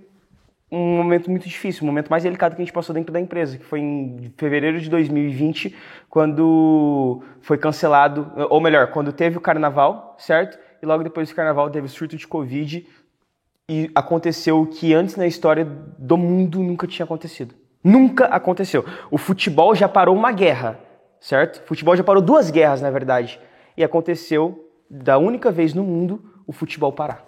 [0.71, 3.57] um momento muito difícil, o momento mais delicado que a gente passou dentro da empresa,
[3.57, 5.75] que foi em fevereiro de 2020,
[6.09, 10.57] quando foi cancelado, ou melhor, quando teve o carnaval, certo?
[10.81, 12.85] E logo depois do carnaval teve o surto de Covid
[13.69, 15.65] e aconteceu o que antes na história
[15.97, 17.55] do mundo nunca tinha acontecido.
[17.83, 18.83] Nunca aconteceu.
[19.09, 20.79] O futebol já parou uma guerra,
[21.25, 21.63] certo?
[21.63, 23.39] O futebol já parou duas guerras, na verdade.
[23.75, 27.25] E aconteceu, da única vez no mundo, o futebol parar.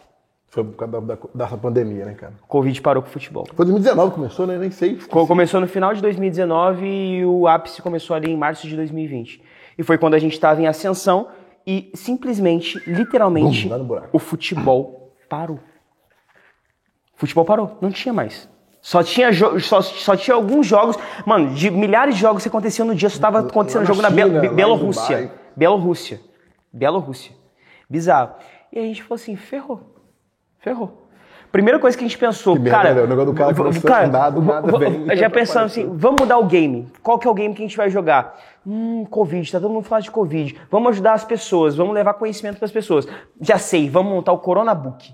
[0.49, 2.33] Foi por causa da, da- dessa pandemia, né, cara?
[2.47, 3.45] Covid parou com o futebol.
[3.53, 4.57] Foi 2019 que começou, né?
[4.57, 4.95] Nem sei.
[5.09, 9.41] Co- Começou no final de 2019 e o ápice começou ali em março de 2020.
[9.77, 11.27] E foi quando a gente estava em ascensão
[11.65, 15.59] e simplesmente, literalmente, Bum, o futebol parou.
[17.15, 18.47] O futebol parou, não tinha mais.
[18.87, 20.95] Só tinha, só, só tinha alguns jogos,
[21.25, 24.09] mano, de milhares de jogos que aconteciam no dia, só estava acontecendo na jogo na
[24.09, 25.29] China, Be- Be- Bielorrússia.
[25.57, 26.21] Bielorrússia.
[26.71, 27.33] Bielorrússia.
[27.89, 28.35] Bizarro.
[28.71, 29.93] E a gente falou assim, ferrou.
[30.59, 31.05] Ferrou.
[31.51, 32.93] Primeira coisa que a gente pensou, Que merda, cara.
[32.93, 33.01] né?
[33.01, 36.21] O negócio do cara começou a andar, do nada vem, Já já pensando assim, vamos
[36.21, 36.89] mudar o game.
[37.03, 38.39] Qual que é o game que a gente vai jogar?
[38.65, 40.57] Hum, Covid, tá todo mundo falando de Covid.
[40.71, 43.05] Vamos ajudar as pessoas, vamos levar conhecimento para as pessoas.
[43.41, 45.13] Já sei, vamos montar o Corona Book.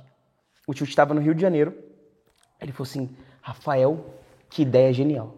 [0.68, 1.74] O tio estava no Rio de Janeiro.
[2.62, 3.10] Ele falou assim:
[3.44, 4.00] Rafael,
[4.50, 5.36] que ideia genial.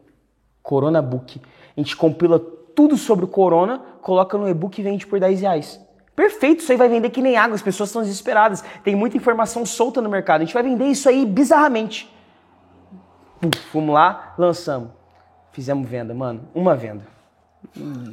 [0.61, 1.41] Corona Book.
[1.75, 5.81] A gente compila tudo sobre o corona, coloca no e-book e vende por 10 reais.
[6.15, 8.63] Perfeito, isso aí vai vender que nem água, as pessoas estão desesperadas.
[8.83, 10.41] Tem muita informação solta no mercado.
[10.41, 12.09] A gente vai vender isso aí bizarramente.
[13.71, 14.91] Fomos lá, lançamos.
[15.51, 16.47] Fizemos venda, mano.
[16.53, 17.03] Uma venda.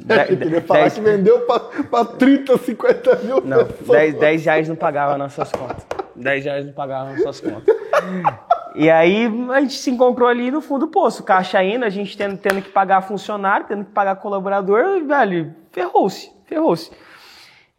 [0.09, 0.93] É, eu queria falar dez...
[0.93, 1.45] que vendeu
[1.89, 5.85] para 30, 50 mil Não, 10, 10 reais não pagava nossas contas.
[6.15, 7.75] 10 reais não pagava nossas contas.
[8.75, 12.17] E aí a gente se encontrou ali no fundo do poço, caixa indo, a gente
[12.17, 16.91] tendo, tendo que pagar funcionário, tendo que pagar colaborador, velho, ferrou-se, ferrou-se.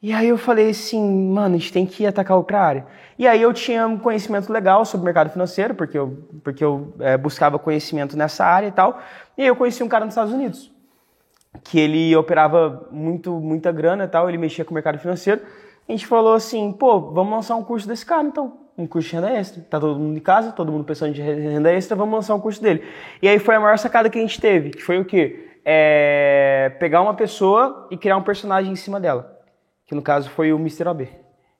[0.00, 2.86] E aí eu falei assim, mano, a gente tem que atacar outra área.
[3.18, 7.16] E aí eu tinha um conhecimento legal sobre mercado financeiro, porque eu, porque eu é,
[7.16, 9.00] buscava conhecimento nessa área e tal.
[9.36, 10.70] E aí eu conheci um cara nos Estados Unidos,
[11.64, 15.40] que ele operava muito, muita grana e tal, ele mexia com o mercado financeiro.
[15.88, 19.14] A gente falou assim, pô, vamos lançar um curso desse cara então um curso de
[19.16, 19.62] renda extra.
[19.62, 22.62] Tá todo mundo em casa, todo mundo pensando de renda extra, vamos lançar um curso
[22.62, 22.82] dele.
[23.22, 25.48] E aí foi a maior sacada que a gente teve, que foi o quê?
[25.64, 29.38] É pegar uma pessoa e criar um personagem em cima dela.
[29.86, 30.88] Que no caso foi o Mr.
[30.88, 31.08] OB.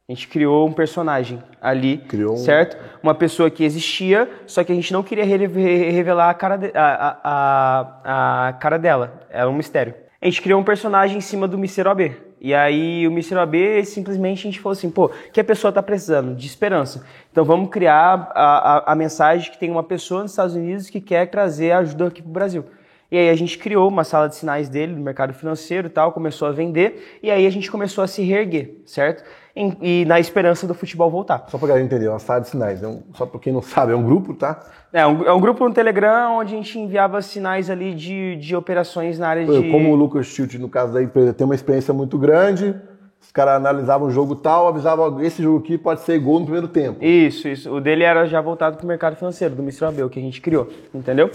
[0.07, 2.37] A gente criou um personagem ali, criou um...
[2.37, 2.77] certo?
[3.03, 7.18] Uma pessoa que existia, só que a gente não queria revelar a cara, de, a,
[7.24, 9.22] a, a cara dela.
[9.31, 9.94] Era um mistério.
[10.20, 11.88] A gente criou um personagem em cima do Mr.
[11.88, 12.16] OB.
[12.44, 13.38] E aí o Mr.
[13.38, 16.35] AB simplesmente a gente falou assim, pô, que a pessoa está precisando?
[16.35, 17.02] De esperança.
[17.33, 21.00] Então vamos criar a, a, a, mensagem que tem uma pessoa nos Estados Unidos que
[21.00, 22.66] quer trazer ajuda aqui para o Brasil.
[23.10, 26.12] E aí a gente criou uma sala de sinais dele no mercado financeiro e tal,
[26.12, 29.22] começou a vender, e aí a gente começou a se reerguer, certo?
[29.54, 31.46] E, e na esperança do futebol voltar.
[31.48, 33.92] Só para galera entender, uma sala de sinais, é um, só para quem não sabe,
[33.92, 34.60] é um grupo, tá?
[34.92, 38.56] É um, é um grupo no Telegram onde a gente enviava sinais ali de, de
[38.56, 39.70] operações na área de.
[39.70, 42.74] Como o Lucas Tilt, no caso da empresa, tem uma experiência muito grande,
[43.20, 46.68] os caras analisavam o jogo tal, avisavam esse jogo aqui pode ser gol no primeiro
[46.68, 47.02] tempo.
[47.04, 47.72] Isso, isso.
[47.72, 49.86] O dele era já voltado para o mercado financeiro, do Mr.
[49.86, 51.30] Abel, que a gente criou, entendeu?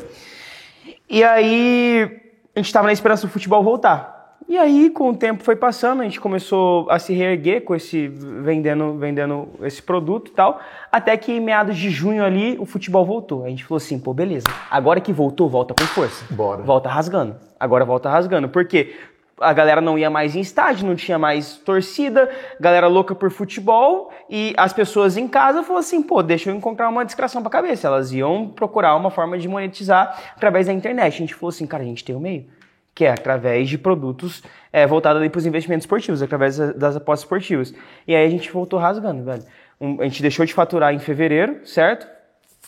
[1.10, 2.22] E aí
[2.56, 4.20] a gente estava na esperança do futebol voltar.
[4.48, 8.08] E aí, com o tempo foi passando, a gente começou a se reerguer com esse
[8.08, 10.60] vendendo, vendendo esse produto e tal,
[10.92, 13.46] até que em meados de junho ali o futebol voltou.
[13.46, 14.48] A gente falou assim, pô, beleza.
[14.72, 16.26] Agora que voltou, volta com força.
[16.34, 16.64] Bora.
[16.64, 17.36] Volta rasgando.
[17.60, 18.50] Agora volta rasgando.
[18.50, 18.96] Por quê?
[19.40, 24.12] A galera não ia mais em estádio, não tinha mais torcida, galera louca por futebol
[24.30, 27.88] e as pessoas em casa falaram assim, pô, deixa eu encontrar uma distração pra cabeça.
[27.88, 31.16] Elas iam procurar uma forma de monetizar através da internet.
[31.16, 32.46] A gente falou assim, cara, a gente tem um meio
[33.00, 37.74] que é através de produtos é, voltados para os investimentos esportivos, através das apostas esportivas.
[38.06, 39.44] E aí a gente voltou rasgando, velho.
[39.80, 42.06] Um, a gente deixou de faturar em fevereiro, certo?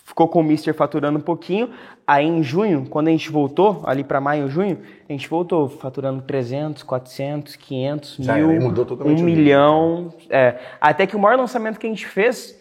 [0.05, 1.69] Ficou com o Mister faturando um pouquinho.
[2.05, 6.21] Aí em junho, quando a gente voltou, ali para maio, junho, a gente voltou faturando
[6.21, 10.13] 300, 400, 500, Já mil, mudou totalmente um milhão.
[10.29, 12.59] É, até que o maior lançamento que a gente fez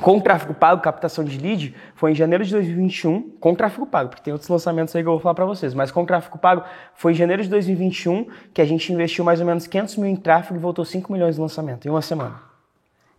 [0.00, 4.22] com tráfego pago, captação de lead, foi em janeiro de 2021, com tráfego pago, porque
[4.22, 6.62] tem outros lançamentos aí que eu vou falar para vocês, mas com tráfego pago
[6.94, 10.16] foi em janeiro de 2021 que a gente investiu mais ou menos 500 mil em
[10.16, 12.40] tráfego e voltou 5 milhões de lançamento em uma semana.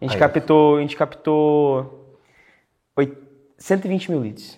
[0.01, 0.19] A gente aí.
[0.19, 1.98] captou, a gente captou
[3.59, 4.57] 120 mil leads.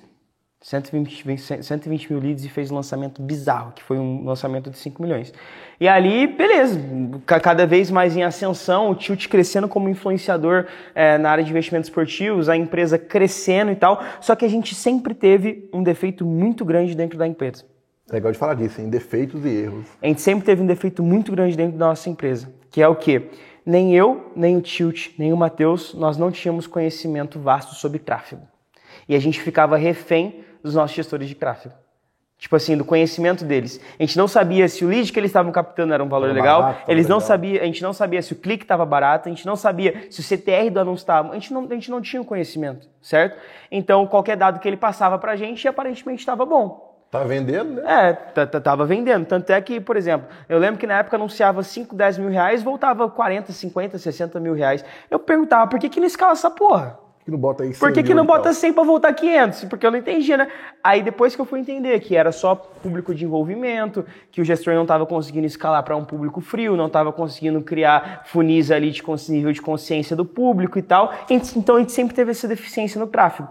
[0.61, 5.01] 120, 120 mil leads e fez um lançamento bizarro, que foi um lançamento de 5
[5.01, 5.33] milhões.
[5.79, 6.79] E ali, beleza,
[7.25, 11.89] cada vez mais em ascensão, o Tilt crescendo como influenciador é, na área de investimentos
[11.89, 16.63] esportivos, a empresa crescendo e tal, só que a gente sempre teve um defeito muito
[16.63, 17.65] grande dentro da empresa.
[18.07, 19.87] É legal de falar disso, em defeitos e erros.
[19.99, 22.95] A gente sempre teve um defeito muito grande dentro da nossa empresa, que é o
[22.95, 23.29] quê?
[23.65, 28.43] Nem eu, nem o Tilt, nem o Matheus, nós não tínhamos conhecimento vasto sobre tráfego.
[29.11, 31.75] E a gente ficava refém dos nossos gestores de tráfego.
[32.37, 33.77] Tipo assim, do conhecimento deles.
[33.99, 36.33] A gente não sabia se o lead que eles estavam captando era um valor era
[36.33, 39.29] legal, barato, eles não sabia, a gente não sabia se o clique estava barato, a
[39.29, 41.99] gente não sabia se o CTR do anúncio estava, a gente não, a gente não
[41.99, 43.37] tinha o conhecimento, certo?
[43.69, 47.03] Então, qualquer dado que ele passava pra gente, aparentemente estava bom.
[47.11, 48.11] Tá vendendo, né?
[48.35, 49.25] É, tava vendendo.
[49.25, 52.63] Tanto é que, por exemplo, eu lembro que na época anunciava 5, 10 mil reais,
[52.63, 54.85] voltava 40, 50, 60 mil reais.
[55.09, 57.10] Eu perguntava, por que que não escala essa porra?
[57.23, 59.65] Que não bota aí 100 Por que, que não bota 100 para voltar 500?
[59.65, 60.47] Porque eu não entendia, né?
[60.83, 64.73] Aí depois que eu fui entender que era só público de envolvimento, que o gestor
[64.73, 69.03] não estava conseguindo escalar para um público frio, não estava conseguindo criar funis ali de
[69.29, 71.13] nível de consciência do público e tal.
[71.29, 73.49] Então a gente sempre teve essa deficiência no tráfego.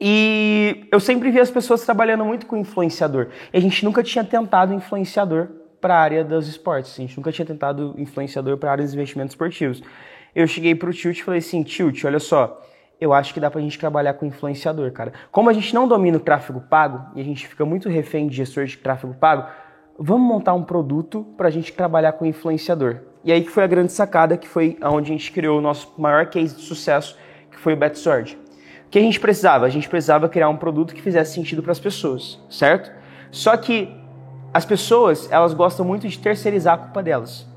[0.00, 3.28] E eu sempre vi as pessoas trabalhando muito com influenciador.
[3.52, 5.48] E a gente nunca tinha tentado influenciador
[5.80, 6.92] para a área dos esportes.
[6.92, 9.82] A gente nunca tinha tentado influenciador para a área dos investimentos esportivos.
[10.34, 12.62] Eu cheguei para o Tilt e falei assim, Tilt, olha só,
[13.00, 15.12] eu acho que dá pra gente trabalhar com influenciador, cara.
[15.30, 18.36] Como a gente não domina o tráfego pago e a gente fica muito refém de
[18.36, 19.46] gestor de tráfego pago,
[19.98, 23.00] vamos montar um produto pra gente trabalhar com influenciador.
[23.24, 25.92] E aí que foi a grande sacada, que foi onde a gente criou o nosso
[25.98, 27.16] maior case de sucesso,
[27.50, 28.38] que foi o BetSword.
[28.86, 29.66] O que a gente precisava?
[29.66, 32.90] A gente precisava criar um produto que fizesse sentido para as pessoas, certo?
[33.30, 33.94] Só que
[34.52, 37.47] as pessoas, elas gostam muito de terceirizar a culpa delas.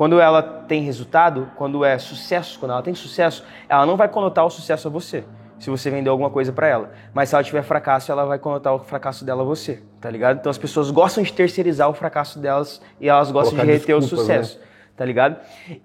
[0.00, 4.46] Quando ela tem resultado, quando é sucesso, quando ela tem sucesso, ela não vai conotar
[4.46, 5.24] o sucesso a você
[5.58, 6.90] se você vender alguma coisa para ela.
[7.12, 10.38] Mas se ela tiver fracasso, ela vai conotar o fracasso dela a você, tá ligado?
[10.38, 13.94] Então as pessoas gostam de terceirizar o fracasso delas e elas gostam Colocar de reter
[13.94, 14.64] o sucesso, né?
[14.96, 15.36] tá ligado?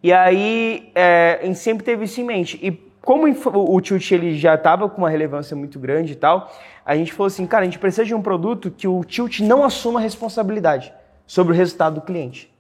[0.02, 2.58] E aí, é, a gente sempre teve isso em mente.
[2.64, 6.50] E como o tilt ele já estava com uma relevância muito grande e tal,
[6.86, 9.62] a gente falou assim, cara, a gente precisa de um produto que o tilt não
[9.62, 10.94] assuma responsabilidade
[11.28, 12.55] sobre o resultado do cliente,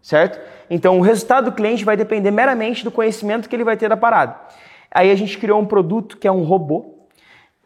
[0.00, 0.40] certo?
[0.70, 3.96] Então, o resultado do cliente vai depender meramente do conhecimento que ele vai ter da
[3.96, 4.36] parada.
[4.90, 7.06] Aí a gente criou um produto que é um robô.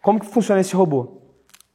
[0.00, 1.22] Como que funciona esse robô?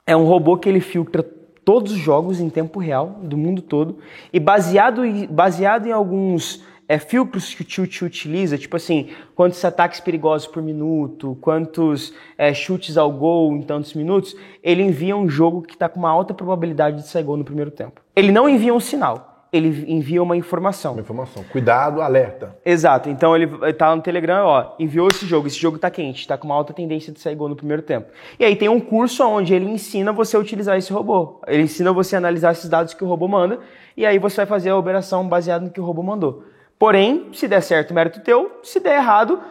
[0.06, 1.24] É um robô que ele filtra
[1.64, 3.98] todos os jogos em tempo real do mundo todo
[4.32, 10.00] e baseado, baseado em alguns é, filtros que o Tilt utiliza, tipo assim, quantos ataques
[10.00, 15.62] perigosos por minuto, quantos é, chutes ao gol em tantos minutos, ele envia um jogo
[15.62, 18.02] que está com uma alta probabilidade de sair gol no primeiro tempo.
[18.16, 20.94] Ele não envia um sinal ele envia uma informação.
[20.94, 21.44] Uma informação.
[21.52, 22.56] Cuidado, alerta.
[22.66, 23.10] Exato.
[23.10, 26.46] Então ele está no Telegram, ó, enviou esse jogo, esse jogo está quente, está com
[26.48, 28.08] uma alta tendência de sair gol no primeiro tempo.
[28.40, 31.42] E aí tem um curso onde ele ensina você a utilizar esse robô.
[31.48, 33.60] Ele ensina você a analisar esses dados que o robô manda
[33.96, 36.44] e aí você vai fazer a operação baseada no que o robô mandou.
[36.78, 38.60] Porém, se der certo, mérito teu.
[38.62, 39.42] Se der errado,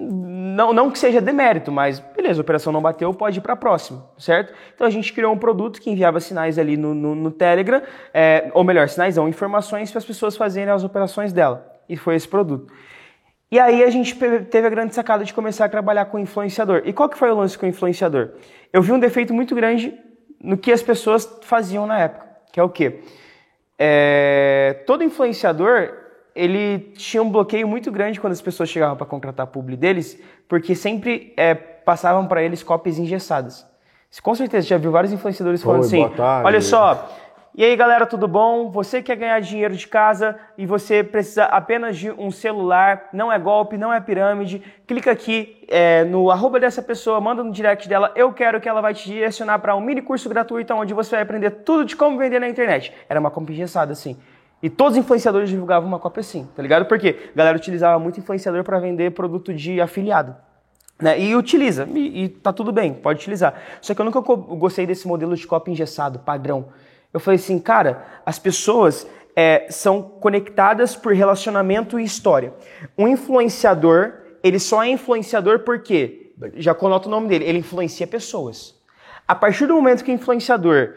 [0.00, 3.56] não, não que seja demérito, mas beleza, a operação não bateu, pode ir para a
[3.56, 4.54] próxima, certo?
[4.74, 7.82] Então a gente criou um produto que enviava sinais ali no, no, no Telegram,
[8.12, 11.66] é, ou melhor, sinais não, informações para as pessoas fazerem as operações dela.
[11.88, 12.72] E foi esse produto.
[13.50, 16.82] E aí a gente teve a grande sacada de começar a trabalhar com influenciador.
[16.84, 18.30] E qual que foi o lance com o influenciador?
[18.72, 19.92] Eu vi um defeito muito grande
[20.40, 23.00] no que as pessoas faziam na época, que é o quê?
[23.76, 25.99] É, todo influenciador,
[26.40, 30.74] ele tinha um bloqueio muito grande quando as pessoas chegavam para contratar publi deles, porque
[30.74, 33.66] sempre é, passavam para eles cópias engessadas.
[34.22, 36.10] Com certeza, já viu vários influenciadores falando Oi, assim,
[36.42, 37.08] olha só,
[37.54, 38.70] e aí galera, tudo bom?
[38.70, 43.38] Você quer ganhar dinheiro de casa e você precisa apenas de um celular, não é
[43.38, 48.12] golpe, não é pirâmide, clica aqui é, no arroba dessa pessoa, manda no direct dela,
[48.16, 51.22] eu quero que ela vai te direcionar para um mini curso gratuito onde você vai
[51.22, 52.94] aprender tudo de como vender na internet.
[53.08, 54.16] Era uma cópia engessada assim.
[54.62, 56.84] E todos os influenciadores divulgavam uma cópia assim, tá ligado?
[56.86, 60.36] Porque a galera utilizava muito influenciador para vender produto de afiliado.
[61.00, 61.18] Né?
[61.18, 63.54] E utiliza, e, e tá tudo bem, pode utilizar.
[63.80, 66.66] Só que eu nunca gostei desse modelo de cópia engessado, padrão.
[67.12, 72.52] Eu falei assim, cara, as pessoas é, são conectadas por relacionamento e história.
[72.98, 78.78] Um influenciador, ele só é influenciador porque, já conota o nome dele, ele influencia pessoas.
[79.26, 80.94] A partir do momento que o influenciador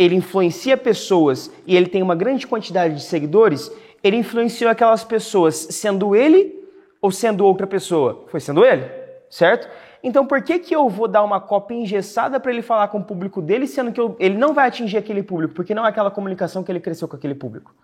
[0.00, 3.70] ele influencia pessoas e ele tem uma grande quantidade de seguidores,
[4.02, 6.58] ele influenciou aquelas pessoas sendo ele
[7.02, 8.24] ou sendo outra pessoa?
[8.28, 8.90] Foi sendo ele,
[9.28, 9.68] certo?
[10.02, 13.04] Então por que, que eu vou dar uma cópia engessada para ele falar com o
[13.04, 16.10] público dele, sendo que eu, ele não vai atingir aquele público, porque não é aquela
[16.10, 17.74] comunicação que ele cresceu com aquele público?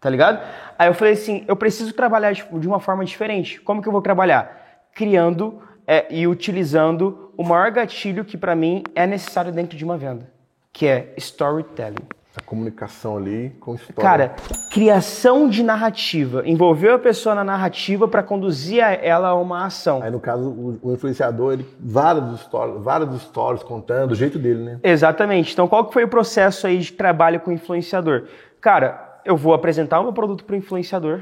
[0.00, 0.46] Tá ligado?
[0.78, 3.60] Aí eu falei assim, eu preciso trabalhar de uma forma diferente.
[3.60, 4.86] Como que eu vou trabalhar?
[4.94, 9.96] Criando é, e utilizando o maior gatilho que para mim é necessário dentro de uma
[9.96, 10.33] venda
[10.74, 12.04] que é storytelling.
[12.36, 14.02] A comunicação ali com história.
[14.02, 14.34] Cara,
[14.72, 16.42] criação de narrativa.
[16.44, 20.02] Envolver a pessoa na narrativa para conduzir ela a uma ação.
[20.02, 20.50] Aí, no caso,
[20.82, 24.80] o, influenciador, ele vários stories, vários stories contando, do jeito dele, né?
[24.82, 25.52] Exatamente.
[25.52, 28.24] Então, qual que foi o processo aí de trabalho com o influenciador?
[28.60, 31.20] Cara, eu vou apresentar o meu produto para o influenciador,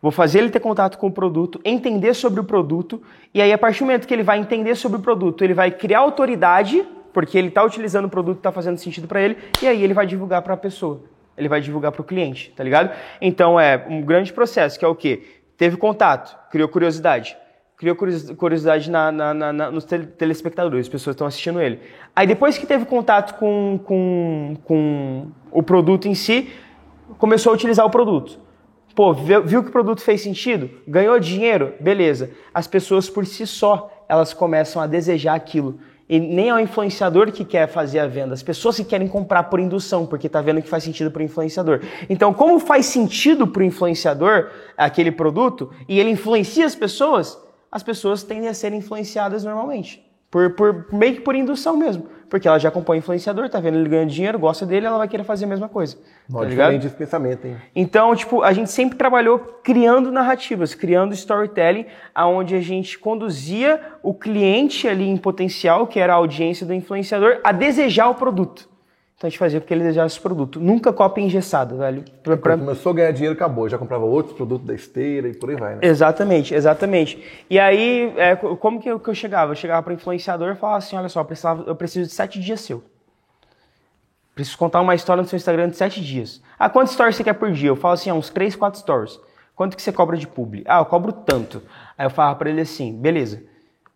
[0.00, 3.02] vou fazer ele ter contato com o produto, entender sobre o produto,
[3.34, 5.70] e aí, a partir do momento que ele vai entender sobre o produto, ele vai
[5.70, 9.82] criar autoridade porque ele está utilizando o produto, está fazendo sentido para ele, e aí
[9.82, 11.00] ele vai divulgar para a pessoa.
[11.38, 12.94] Ele vai divulgar para o cliente, tá ligado?
[13.20, 15.22] Então é um grande processo, que é o quê?
[15.56, 17.36] Teve contato, criou curiosidade.
[17.76, 21.80] Criou curiosidade na, na, na, nos telespectadores, as pessoas estão assistindo ele.
[22.14, 26.52] Aí depois que teve contato com, com, com o produto em si,
[27.18, 28.38] começou a utilizar o produto.
[28.94, 30.70] Pô, viu que o produto fez sentido?
[30.86, 31.74] Ganhou dinheiro?
[31.80, 32.30] Beleza.
[32.52, 35.80] As pessoas por si só, elas começam a desejar aquilo.
[36.08, 39.44] E nem é o influenciador que quer fazer a venda, as pessoas que querem comprar
[39.44, 41.80] por indução, porque está vendo que faz sentido para o influenciador.
[42.10, 47.38] Então, como faz sentido para o influenciador aquele produto e ele influencia as pessoas,
[47.72, 50.04] as pessoas tendem a ser influenciadas normalmente.
[50.34, 52.08] Por, por, meio que por indução mesmo.
[52.28, 55.06] Porque ela já acompanha o influenciador, tá vendo ele ganhando dinheiro, gosta dele, ela vai
[55.06, 55.96] querer fazer a mesma coisa.
[56.28, 57.56] Tá diferente esse pensamento, hein?
[57.76, 64.12] Então, tipo, a gente sempre trabalhou criando narrativas, criando storytelling, aonde a gente conduzia o
[64.12, 68.68] cliente ali em potencial, que era a audiência do influenciador, a desejar o produto.
[69.24, 70.60] Então a gente fazia porque ele desejava esse produto.
[70.60, 72.04] Nunca cópia engessada, velho.
[72.22, 72.58] Pra, pra...
[72.58, 73.66] Começou a ganhar dinheiro, acabou.
[73.70, 75.80] Já comprava outros produtos da esteira e por aí vai, né?
[75.80, 77.24] Exatamente, exatamente.
[77.48, 79.52] E aí, é, como que eu, que eu chegava?
[79.52, 82.60] Eu chegava para influenciador e falava assim, olha só, eu, eu preciso de sete dias
[82.60, 82.84] seu.
[84.34, 86.42] Preciso contar uma história no seu Instagram de 7 dias.
[86.58, 87.68] Ah, quantos stories você quer por dia?
[87.68, 89.20] Eu falo assim, ah, uns 3, 4 stories.
[89.54, 90.64] Quanto que você cobra de publi?
[90.66, 91.62] Ah, eu cobro tanto.
[91.96, 93.44] Aí eu falo para ele assim, beleza,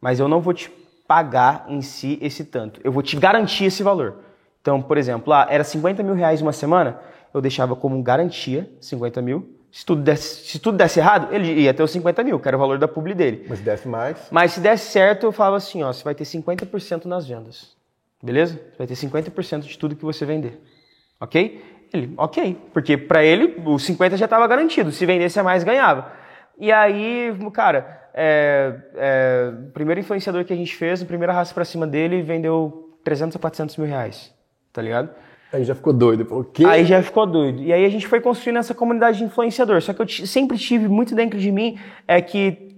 [0.00, 0.70] mas eu não vou te
[1.08, 2.80] pagar em si esse tanto.
[2.84, 4.27] Eu vou te garantir esse valor.
[4.68, 7.00] Então, por exemplo, ah, era 50 mil reais uma semana,
[7.32, 9.56] eu deixava como garantia 50 mil.
[9.72, 12.54] Se tudo, desse, se tudo desse errado, ele ia ter os 50 mil, que era
[12.54, 13.46] o valor da publi dele.
[13.48, 14.28] Mas se desse mais.
[14.30, 17.74] Mas se desse certo, eu falava assim, ó, você vai ter 50% nas vendas.
[18.22, 18.56] Beleza?
[18.56, 20.60] Você vai ter 50% de tudo que você vender.
[21.18, 21.64] Ok?
[21.90, 22.58] Ele, ok.
[22.70, 24.92] Porque para ele, os 50 já estava garantido.
[24.92, 26.12] Se vendesse a mais, ganhava.
[26.58, 31.54] E aí, cara, é, é, o primeiro influenciador que a gente fez, a primeira raça
[31.54, 34.36] para cima dele, vendeu 300 a 400 mil reais.
[34.72, 35.10] Tá ligado?
[35.52, 36.24] Aí já ficou doido.
[36.24, 36.64] Falou, quê?
[36.64, 37.62] Aí já ficou doido.
[37.62, 39.80] E aí a gente foi construindo essa comunidade de influenciador.
[39.80, 42.68] Só que eu sempre tive muito dentro de mim é que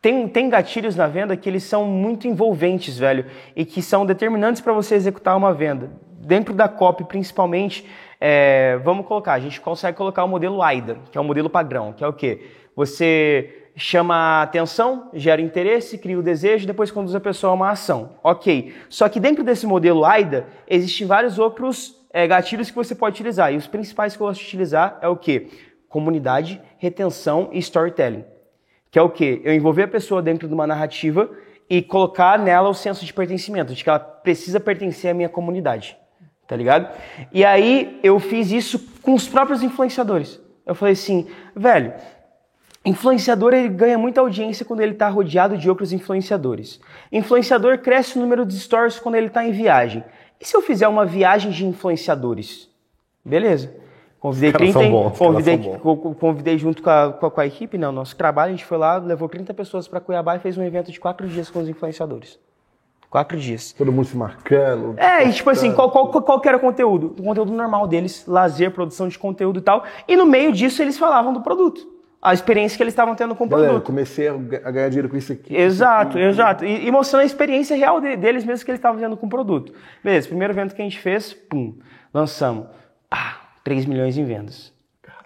[0.00, 3.26] tem, tem gatilhos na venda que eles são muito envolventes, velho,
[3.56, 5.90] e que são determinantes para você executar uma venda.
[6.20, 7.84] Dentro da copy, principalmente,
[8.20, 11.92] é, vamos colocar, a gente consegue colocar o modelo AIDA, que é o modelo padrão,
[11.92, 12.46] que é o quê?
[12.76, 18.10] Você chama atenção, gera interesse, cria o desejo, depois conduz a pessoa a uma ação.
[18.22, 18.74] Ok.
[18.88, 23.52] Só que dentro desse modelo AIDA, existem vários outros é, gatilhos que você pode utilizar.
[23.52, 25.48] E os principais que eu gosto de utilizar é o que?
[25.88, 28.24] Comunidade, retenção e storytelling.
[28.90, 29.40] Que é o que?
[29.44, 31.30] Eu envolver a pessoa dentro de uma narrativa
[31.70, 35.96] e colocar nela o senso de pertencimento, de que ela precisa pertencer à minha comunidade.
[36.46, 36.88] Tá ligado?
[37.32, 40.40] E aí eu fiz isso com os próprios influenciadores.
[40.66, 41.92] Eu falei assim, velho,
[42.84, 46.80] influenciador ele ganha muita audiência quando ele está rodeado de outros influenciadores.
[47.12, 50.04] Influenciador cresce o número de stories quando ele está em viagem.
[50.40, 52.68] E se eu fizer uma viagem de influenciadores?
[53.24, 53.74] Beleza.
[54.20, 55.58] Convidei 30, bons, convidei,
[56.18, 58.96] convidei junto com a, com a, equipe, né, o nosso trabalho, a gente foi lá,
[58.96, 62.36] levou 30 pessoas para Cuiabá e fez um evento de quatro dias com os influenciadores.
[63.08, 63.72] Quatro dias.
[63.72, 64.98] Todo mundo se marcando.
[64.98, 67.14] É, e tipo assim, qual, qual, qual que era o conteúdo?
[67.18, 69.84] O conteúdo normal deles, lazer, produção de conteúdo e tal.
[70.06, 71.97] E no meio disso eles falavam do produto.
[72.20, 73.84] A experiência que eles estavam tendo com o Galera, produto.
[73.84, 75.54] Eu comecei a ganhar dinheiro com isso aqui.
[75.54, 76.26] Exato, isso aqui.
[76.26, 76.64] exato.
[76.64, 79.28] E, e, mostrando a experiência real de, deles mesmo que eles estavam tendo com o
[79.28, 79.72] produto.
[80.02, 81.78] Beleza, primeiro evento que a gente fez, pum,
[82.12, 82.66] lançamos.
[83.08, 84.72] Ah, 3 milhões em vendas.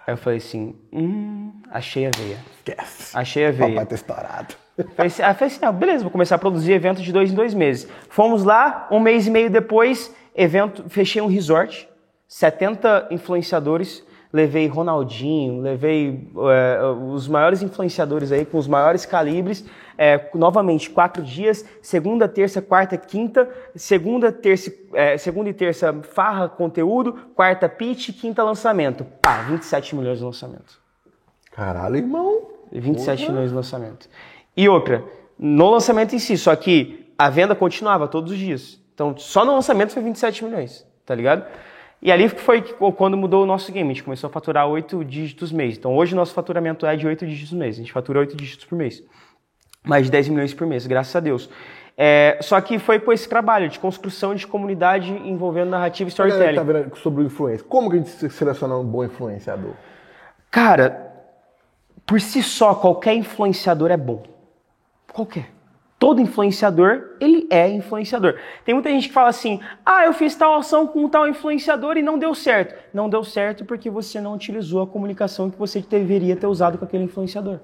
[0.05, 2.37] Aí eu falei assim, hum, achei a veia.
[2.57, 3.17] Esquece.
[3.17, 3.69] Achei a veia.
[3.69, 4.55] Papai tá estourado.
[4.95, 7.35] Falei assim, ah, falei assim, ah, beleza, vou começar a produzir eventos de dois em
[7.35, 7.87] dois meses.
[8.09, 11.87] Fomos lá, um mês e meio depois, evento, fechei um resort,
[12.27, 14.03] 70 influenciadores,
[14.33, 16.79] levei Ronaldinho, levei é,
[17.13, 19.63] os maiores influenciadores aí, com os maiores calibres,
[19.95, 26.49] é, novamente, quatro dias, segunda, terça, quarta, quinta, segunda, terça, é, segunda e terça, farra,
[26.49, 29.05] conteúdo, quarta, pitch, quinta, lançamento.
[29.21, 30.81] Pá, 27 milhões de lançamento.
[31.51, 32.49] Caralho, irmão.
[32.71, 33.33] 27 Porra.
[33.33, 34.09] milhões de lançamento.
[34.57, 35.03] E outra,
[35.37, 38.81] no lançamento em si, só que a venda continuava todos os dias.
[38.95, 41.45] Então, só no lançamento foi 27 milhões, tá ligado?
[42.03, 42.61] E ali foi
[42.97, 43.89] quando mudou o nosso game.
[43.89, 45.77] A gente começou a faturar 8 dígitos mês.
[45.77, 47.75] Então hoje o nosso faturamento é de 8 dígitos mês.
[47.75, 49.01] A gente fatura 8 dígitos por mês.
[49.85, 51.49] Mais de 10 milhões por mês, graças a Deus.
[51.97, 56.57] É, só que foi com esse trabalho de construção de comunidade envolvendo narrativa e storytelling.
[56.57, 57.65] Tá vendo sobre o influência.
[57.69, 59.71] Como que a gente seleciona um bom influenciador?
[60.51, 61.09] Cara,
[62.05, 64.23] por si só, qualquer influenciador é bom.
[65.13, 65.51] Qualquer
[66.03, 68.35] todo influenciador, ele é influenciador.
[68.65, 72.01] Tem muita gente que fala assim: ah, eu fiz tal ação com tal influenciador e
[72.01, 72.75] não deu certo.
[72.93, 76.83] Não deu certo porque você não utilizou a comunicação que você deveria ter usado com
[76.83, 77.59] aquele influenciador.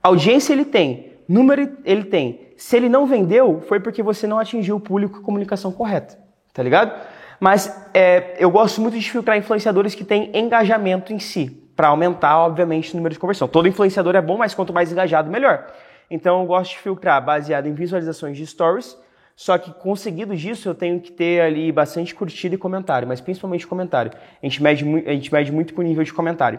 [0.00, 2.52] Audiência ele tem, número ele tem.
[2.56, 6.16] Se ele não vendeu, foi porque você não atingiu o público com a comunicação correta.
[6.54, 6.92] Tá ligado?
[7.40, 12.38] Mas é, eu gosto muito de filtrar influenciadores que têm engajamento em si, para aumentar,
[12.38, 13.48] obviamente, o número de conversão.
[13.48, 15.66] Todo influenciador é bom, mas quanto mais engajado, melhor.
[16.10, 18.96] Então eu gosto de filtrar baseado em visualizações de stories,
[19.34, 23.66] só que conseguido disso eu tenho que ter ali bastante curtida e comentário, mas principalmente
[23.66, 24.12] comentário.
[24.42, 26.58] A gente mede, a gente mede muito por nível de comentário.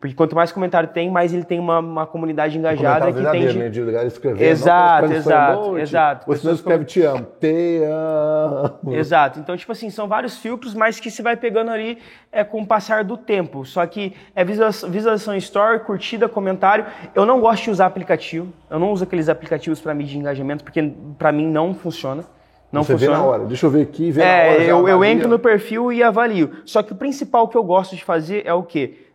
[0.00, 3.58] Porque quanto mais comentário tem, mais ele tem uma, uma comunidade engajada que tem de...
[3.58, 3.68] Né?
[3.68, 4.48] de lugar escrever.
[4.48, 6.26] Exato, exato, exato.
[6.28, 8.94] Você não escreve te amo, te amo.
[8.94, 9.40] Exato.
[9.40, 11.98] Então, tipo assim, são vários filtros, mas que você vai pegando ali
[12.30, 13.64] é, com o passar do tempo.
[13.64, 16.86] Só que é visualização story, curtida, comentário.
[17.12, 18.52] Eu não gosto de usar aplicativo.
[18.70, 22.24] Eu não uso aqueles aplicativos para medir engajamento, porque para mim não funciona.
[22.70, 23.16] Não Você funciona.
[23.16, 23.44] vê na hora.
[23.46, 24.62] Deixa eu ver aqui, vê é, na hora.
[24.62, 26.58] Eu, eu entro no perfil e avalio.
[26.64, 29.07] Só que o principal que eu gosto de fazer é o quê?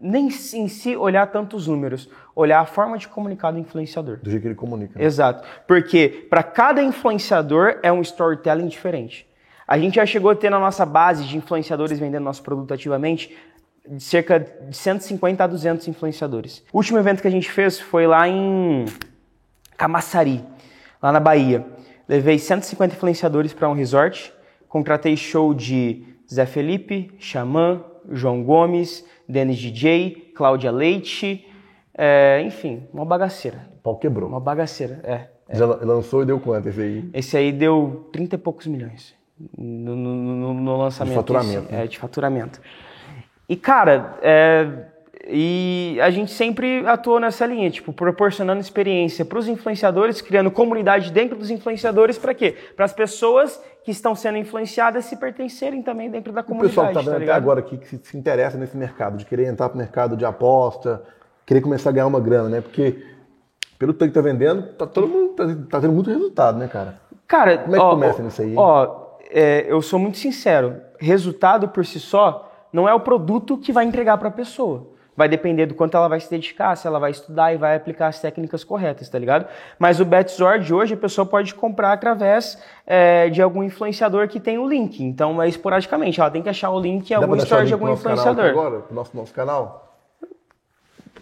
[0.00, 4.18] Nem em si olhar tantos números, olhar a forma de comunicar do influenciador.
[4.22, 4.98] Do jeito que ele comunica.
[4.98, 5.04] Né?
[5.04, 5.46] Exato.
[5.66, 9.26] Porque para cada influenciador é um storytelling diferente.
[9.66, 13.36] A gente já chegou a ter na nossa base de influenciadores vendendo nosso produto ativamente
[13.98, 16.62] cerca de 150 a 200 influenciadores.
[16.72, 18.84] O último evento que a gente fez foi lá em
[19.76, 20.44] Camaçari,
[21.02, 21.64] lá na Bahia.
[22.08, 24.32] Levei 150 influenciadores para um resort,
[24.68, 31.46] contratei show de Zé Felipe, Xamã, João Gomes, Denis DJ, Cláudia Leite,
[31.96, 33.68] é, enfim, uma bagaceira.
[33.78, 34.28] O pau quebrou.
[34.28, 35.28] Uma bagaceira, é.
[35.50, 37.10] Já lançou e deu quanto esse aí?
[37.12, 39.14] Esse aí deu 30 e poucos milhões
[39.56, 41.12] no, no, no, no lançamento.
[41.12, 41.64] De faturamento.
[41.64, 41.84] Esse, né?
[41.84, 42.60] É, de faturamento.
[43.48, 44.68] E, cara, é,
[45.30, 51.12] e a gente sempre atuou nessa linha, tipo, proporcionando experiência para os influenciadores, criando comunidade
[51.12, 52.56] dentro dos influenciadores, para quê?
[52.74, 56.70] Para as pessoas que estão sendo influenciadas se pertencerem também dentro da O comunidade.
[56.70, 59.46] pessoal que tá vendo tá até agora aqui, que se, interessa nesse mercado, de querer
[59.48, 61.02] entrar pro mercado de aposta,
[61.44, 62.60] querer começar a ganhar uma grana, né?
[62.62, 63.04] Porque
[63.78, 67.00] pelo tanto que tá vendendo, tá todo mundo tá, tá tendo muito resultado, né, cara?
[67.26, 68.54] Cara, Como é que ó, começa ó, nisso aí?
[68.56, 68.96] Ó,
[69.30, 70.80] é, eu sou muito sincero.
[70.98, 74.96] Resultado por si só não é o produto que vai entregar para a pessoa.
[75.18, 78.06] Vai depender do quanto ela vai se dedicar, se ela vai estudar e vai aplicar
[78.06, 79.48] as técnicas corretas, tá ligado?
[79.76, 82.56] Mas o Betzord hoje a pessoa pode comprar através
[82.86, 85.02] é, de algum influenciador que tem o link.
[85.02, 86.20] Então é esporadicamente.
[86.20, 88.44] Ela tem que achar o link em algum store de algum influenciador.
[88.44, 89.92] agora, pro nosso, nosso canal?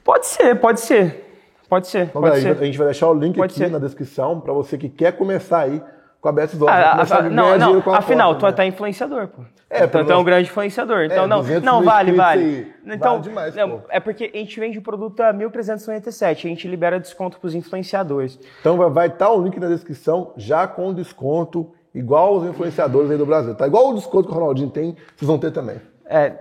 [0.05, 1.25] Pode ser, pode ser.
[1.67, 2.63] Pode ser, Então, pode galera, ser.
[2.63, 3.71] a gente vai deixar o link Pode aqui ser.
[3.71, 5.83] na descrição para você que quer começar aí
[6.27, 6.71] com a Best Zone.
[6.71, 8.53] Ah, começar a- a não, não, afinal, aposta, tu né?
[8.53, 9.43] tá influenciador, pô.
[9.71, 11.05] É, então, tu é um grande influenciador.
[11.05, 12.43] Então, É, não, 200 não, vale, vale.
[12.45, 12.73] aí.
[12.95, 16.67] Então, Vale demais, não, é porque a gente vende o produto a 1.397, a gente
[16.69, 18.39] libera desconto pros influenciadores.
[18.61, 23.27] Então vai- estar o link na descrição já com desconto, igual os influenciadores aí do
[23.27, 23.55] Brasil.
[23.55, 25.81] Tá igual o desconto que o Ronaldinho tem, vocês vão ter também.
[26.09, 26.33] É.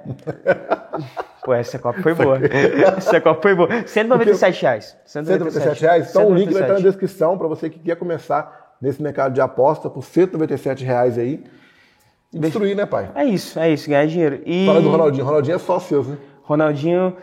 [1.43, 2.39] Pô, essa copa foi boa.
[2.97, 3.69] Essa copa foi boa.
[3.87, 4.97] 197 reais.
[5.05, 6.09] 197 reais.
[6.09, 6.83] Então o link vai estar na 197.
[6.83, 11.43] descrição para você que quer começar nesse mercado de aposta por 197 reais aí.
[12.31, 13.09] E destruir, né, pai?
[13.15, 14.41] É isso, é isso, ganhar dinheiro.
[14.45, 15.25] E Fala do Ronaldinho.
[15.25, 16.17] Ronaldinho é só seu, né?
[16.43, 17.15] Ronaldinho,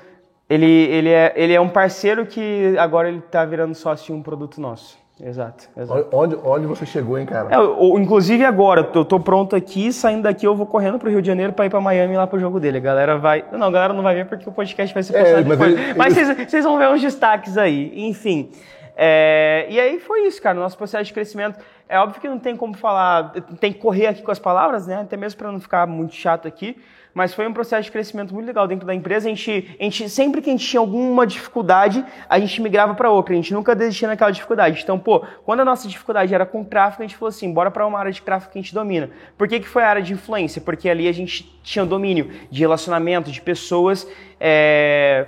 [0.50, 4.22] ele, ele, é, ele é um parceiro que agora ele tá virando sócio de um
[4.22, 5.00] produto nosso.
[5.24, 6.08] Exato, exato.
[6.10, 7.48] Onde, onde você chegou, hein, cara?
[7.54, 11.28] É, inclusive agora, eu tô pronto aqui, saindo daqui eu vou correndo pro Rio de
[11.28, 12.78] Janeiro pra ir pra Miami lá pro jogo dele.
[12.78, 13.44] A galera vai.
[13.52, 15.72] Não, a galera não vai ver porque o podcast vai ser É, postado mas depois.
[15.78, 17.92] ele- Mas ele- vocês vão ver uns destaques aí.
[18.08, 18.50] Enfim.
[18.96, 20.58] É, e aí foi isso, cara.
[20.58, 21.58] Nosso processo de crescimento.
[21.88, 25.00] É óbvio que não tem como falar, tem que correr aqui com as palavras, né?
[25.00, 26.76] Até mesmo para não ficar muito chato aqui.
[27.14, 29.28] Mas foi um processo de crescimento muito legal dentro da empresa.
[29.28, 33.10] A gente, a gente sempre que a gente tinha alguma dificuldade, a gente migrava para
[33.10, 33.34] outra.
[33.34, 34.80] A gente nunca desistia naquela dificuldade.
[34.82, 37.86] Então, pô, quando a nossa dificuldade era com tráfego, a gente falou assim, bora para
[37.86, 39.10] uma área de tráfego que a gente domina.
[39.36, 40.60] Por que, que foi a área de influência?
[40.62, 44.08] Porque ali a gente tinha domínio de relacionamento, de pessoas,
[44.40, 45.26] é,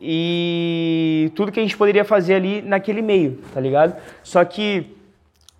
[0.00, 3.96] e tudo que a gente poderia fazer ali naquele meio, tá ligado?
[4.22, 4.94] Só que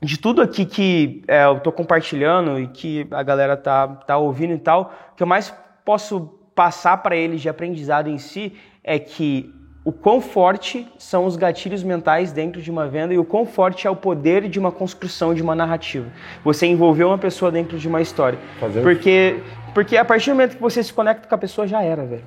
[0.02, 4.52] de tudo aqui que é, eu tô compartilhando e que a galera tá, tá ouvindo
[4.54, 5.52] e tal, o que eu mais
[5.84, 8.52] posso passar para eles de aprendizado em si
[8.84, 9.52] é que
[9.84, 13.86] o quão forte são os gatilhos mentais dentro de uma venda e o quão forte
[13.86, 16.06] é o poder de uma construção de uma narrativa.
[16.42, 18.38] Você envolver uma pessoa dentro de uma história.
[18.58, 19.40] Fazer- Porque,
[19.72, 22.24] porque a partir do momento que você se conecta com a pessoa, já era, velho.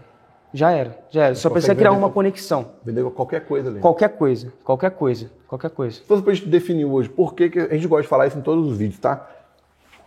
[0.53, 1.35] Já era, já era.
[1.35, 2.71] Só consegue precisa criar uma qual- conexão.
[2.83, 3.79] Vender qualquer coisa ali.
[3.79, 5.97] Qualquer coisa, qualquer coisa, qualquer coisa.
[5.97, 8.37] Se fosse pra gente definir hoje, por que, que a gente gosta de falar isso
[8.37, 9.29] em todos os vídeos, tá?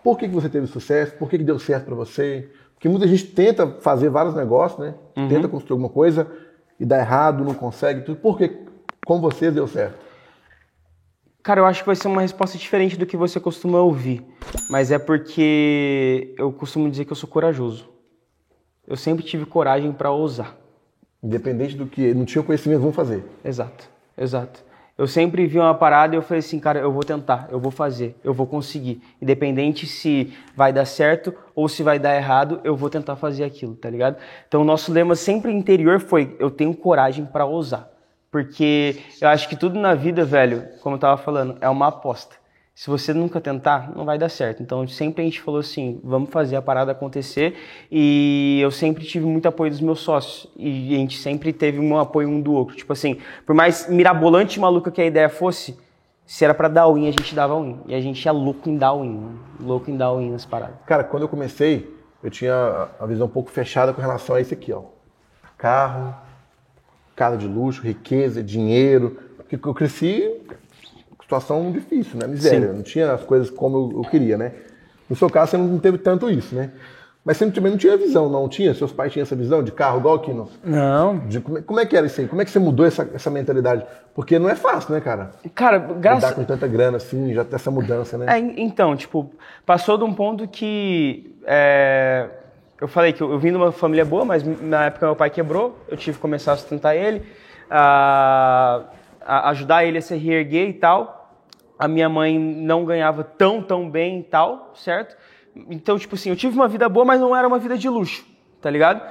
[0.03, 1.15] Por que, que você teve sucesso?
[1.15, 2.51] Por que, que deu certo pra você?
[2.75, 4.95] Porque muita gente tenta fazer vários negócios, né?
[5.17, 5.29] Uhum.
[5.29, 6.27] Tenta construir alguma coisa
[6.81, 8.19] e dá errado, não consegue, tudo.
[8.19, 8.51] Por que
[9.07, 9.95] com você deu certo?
[11.41, 14.25] Cara, eu acho que vai ser uma resposta diferente do que você costuma ouvir.
[14.69, 17.89] Mas é porque eu costumo dizer que eu sou corajoso.
[18.87, 20.57] Eu sempre tive coragem para ousar.
[21.23, 23.25] Independente do que não tinha conhecimento, vamos fazer.
[23.45, 24.65] Exato, exato.
[24.99, 27.71] Eu sempre vi uma parada e eu falei assim, cara, eu vou tentar, eu vou
[27.71, 29.03] fazer, eu vou conseguir.
[29.21, 33.75] Independente se vai dar certo ou se vai dar errado, eu vou tentar fazer aquilo,
[33.75, 34.17] tá ligado?
[34.47, 37.89] Então o nosso lema sempre interior foi, eu tenho coragem para ousar.
[38.31, 42.42] Porque eu acho que tudo na vida, velho, como eu tava falando, é uma aposta.
[42.75, 44.63] Se você nunca tentar, não vai dar certo.
[44.63, 47.55] Então sempre a gente falou assim, vamos fazer a parada acontecer.
[47.91, 50.51] E eu sempre tive muito apoio dos meus sócios.
[50.57, 52.75] E a gente sempre teve um apoio um do outro.
[52.75, 55.79] Tipo assim, por mais mirabolante e maluca que a ideia fosse,
[56.25, 57.81] se era pra dar win, a gente dava win.
[57.87, 59.35] E a gente é louco em dar win, né?
[59.61, 60.77] louco em dar win nas paradas.
[60.87, 64.55] Cara, quando eu comecei, eu tinha a visão um pouco fechada com relação a isso
[64.55, 64.83] aqui, ó.
[65.59, 66.15] Carro,
[67.15, 69.19] casa de luxo, riqueza, dinheiro.
[69.37, 70.42] Porque eu cresci
[71.33, 72.27] situação difícil, né?
[72.27, 72.69] Miséria.
[72.69, 72.75] Sim.
[72.75, 74.53] Não tinha as coisas como eu, queria, né?
[75.09, 76.71] No seu caso, você não teve tanto isso, né?
[77.25, 78.75] Mas você também não tinha visão, não tinha?
[78.75, 80.49] Seus pais tinham essa visão de carro, igual aqui no.
[80.65, 81.19] Não.
[81.19, 82.27] De, como, é- como é que era isso aí?
[82.27, 83.87] Como é que você mudou essa, essa mentalidade?
[84.15, 85.31] Porque não é fácil, né, cara?
[85.55, 88.27] Cara, Lidar graças, com tanta grana assim, já ter essa mudança, né?
[88.29, 89.31] É, en- então, tipo,
[89.65, 91.33] passou de um ponto que.
[91.47, 92.29] é,
[92.81, 95.31] eu falei que eu, eu vim de uma família boa, mas na época meu pai
[95.31, 97.23] quebrou, eu tive que começar a sustentar ele,
[97.71, 98.83] a,
[99.25, 101.22] a ajudar ele a se reerguer e tal.
[101.83, 105.17] A minha mãe não ganhava tão, tão bem e tal, certo?
[105.69, 108.25] Então, tipo assim, eu tive uma vida boa, mas não era uma vida de luxo,
[108.61, 109.03] tá ligado?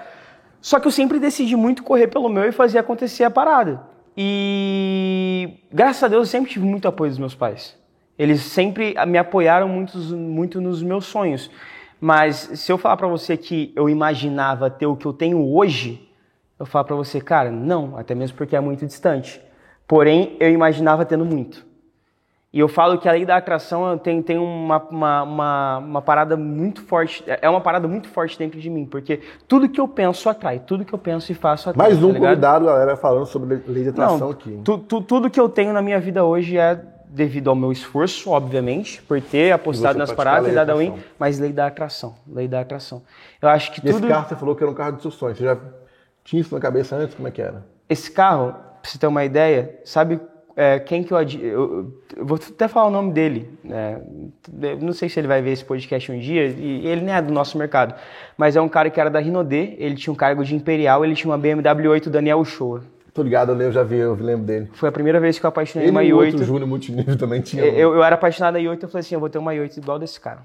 [0.61, 3.82] Só que eu sempre decidi muito correr pelo meu e fazer acontecer a parada.
[4.15, 7.78] E graças a Deus eu sempre tive muito apoio dos meus pais.
[8.17, 11.51] Eles sempre me apoiaram muito, muito nos meus sonhos.
[11.99, 16.09] Mas se eu falar para você que eu imaginava ter o que eu tenho hoje,
[16.57, 19.41] eu falo para você, cara, não, até mesmo porque é muito distante.
[19.86, 21.69] Porém, eu imaginava tendo muito.
[22.54, 26.36] E eu falo que a lei da atração tem, tem uma, uma, uma, uma, parada
[26.36, 30.28] muito forte, é uma parada muito forte dentro de mim, porque tudo que eu penso
[30.28, 31.88] atrai, tudo que eu penso e faço atrai.
[31.88, 34.60] Mais um tá convidado, galera, falando sobre lei de atração Não, aqui.
[34.66, 36.78] Tu, tu, tudo que eu tenho na minha vida hoje é
[37.08, 41.39] devido ao meu esforço, obviamente, por ter apostado nas paradas e dado a win, mas
[41.39, 43.02] lei da atração, lei da atração.
[43.41, 43.99] Eu acho que e tudo...
[43.99, 45.58] esse carro você falou que era um carro de seus sonhos, você já
[46.22, 47.66] tinha isso na cabeça antes, como é que era?
[47.88, 50.20] Esse carro, pra você ter uma ideia, sabe
[50.56, 53.49] é, quem que eu, eu, eu, vou até falar o nome dele.
[53.64, 54.02] Né?
[54.80, 56.47] Não sei se ele vai ver esse podcast um dia.
[56.47, 57.95] E ele nem é do nosso mercado,
[58.38, 59.76] mas é um cara que era da Rinode.
[59.78, 61.04] Ele tinha um cargo de imperial.
[61.06, 62.84] Ele tinha uma BMW 8 Daniel Shoa.
[63.14, 64.70] Tô ligado, eu já vi, eu lembro dele.
[64.74, 66.28] Foi a primeira vez que eu apaixonei ele uma i8.
[66.28, 67.64] Ele e o Júnior Multinível também tinha.
[67.66, 69.99] Eu, eu era apaixonado na i8, eu falei assim, eu vou ter uma i8 igual
[69.99, 70.39] desse cara.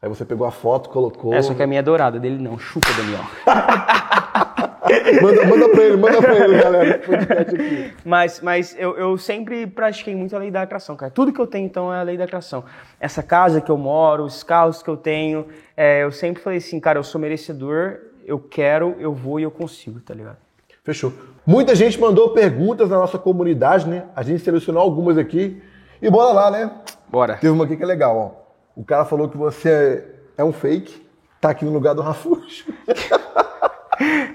[0.00, 1.32] Aí você pegou a foto, colocou...
[1.34, 2.58] É, só que a minha é dourada, dele não.
[2.58, 3.20] Chupa, Daniel.
[5.20, 6.94] manda, manda pra ele, manda pra ele, galera.
[6.94, 7.92] Aqui.
[8.04, 11.10] Mas, mas eu, eu sempre pratiquei muito a lei da atração, cara.
[11.10, 12.64] Tudo que eu tenho, então, é a lei da atração.
[13.00, 16.78] Essa casa que eu moro, os carros que eu tenho, é, eu sempre falei assim,
[16.80, 20.36] cara, eu sou merecedor, eu quero, eu vou e eu consigo, tá ligado?
[20.84, 21.12] Fechou.
[21.46, 24.04] Muita gente mandou perguntas na nossa comunidade, né?
[24.16, 25.62] A gente selecionou algumas aqui.
[26.00, 26.70] E bora lá, né?
[27.08, 27.36] Bora.
[27.36, 28.42] Teve uma aqui que é legal, ó.
[28.74, 30.04] O cara falou que você
[30.36, 31.06] é um fake,
[31.40, 32.72] tá aqui no lugar do Rafuxo.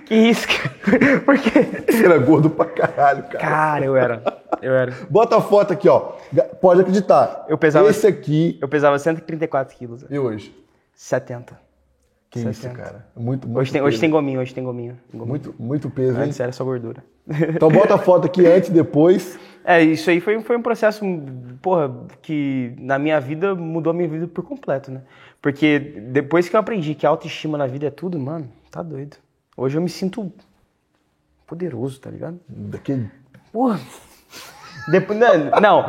[0.05, 0.47] que isso?
[1.25, 1.83] Por quê?
[1.89, 3.39] Você era gordo pra caralho, cara.
[3.39, 4.21] Cara, eu era.
[4.61, 4.93] Eu era.
[5.09, 6.13] Bota a foto aqui, ó.
[6.61, 7.45] Pode acreditar.
[7.47, 7.89] Eu pesava.
[7.89, 8.57] Esse aqui.
[8.61, 10.05] Eu pesava 134 quilos.
[10.09, 10.55] E hoje?
[10.93, 11.67] 70.
[12.29, 12.51] Que 70.
[12.51, 13.05] isso, cara.
[13.15, 14.97] Muito, muito hoje tem, hoje tem gominho, hoje tem gominho.
[15.11, 15.27] gominho.
[15.27, 16.25] Muito, muito peso, hein?
[16.25, 17.03] Antes era só gordura.
[17.55, 19.37] Então bota a foto aqui antes e depois.
[19.63, 21.03] É, isso aí foi, foi um processo,
[21.61, 25.01] porra, que na minha vida mudou a minha vida por completo, né?
[25.41, 29.17] Porque depois que eu aprendi que a autoestima na vida é tudo, mano, tá doido.
[29.57, 30.31] Hoje eu me sinto
[31.47, 32.39] poderoso, tá ligado?
[32.47, 33.09] Daquele.
[33.51, 33.79] Porra.
[34.87, 35.83] Depois, não,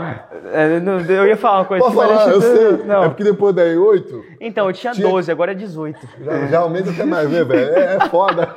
[0.52, 1.84] é, não, eu ia falar uma coisa.
[1.84, 2.84] Pode falar, eu sei.
[2.84, 3.04] Não.
[3.04, 4.24] É porque depois da E8...
[4.40, 5.06] Então, eu tinha, tinha...
[5.06, 6.08] 12, agora é 18.
[6.22, 7.74] Já, já aumenta até mais, né, velho?
[7.74, 8.54] É, é foda.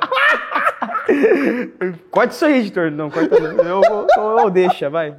[2.10, 2.90] Corta isso aí, editor.
[2.90, 3.62] Não, corta não.
[3.62, 3.82] Eu,
[4.16, 5.16] eu, eu, deixa, vai.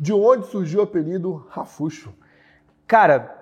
[0.00, 2.12] De onde surgiu o apelido Rafuxo?
[2.86, 3.35] Cara,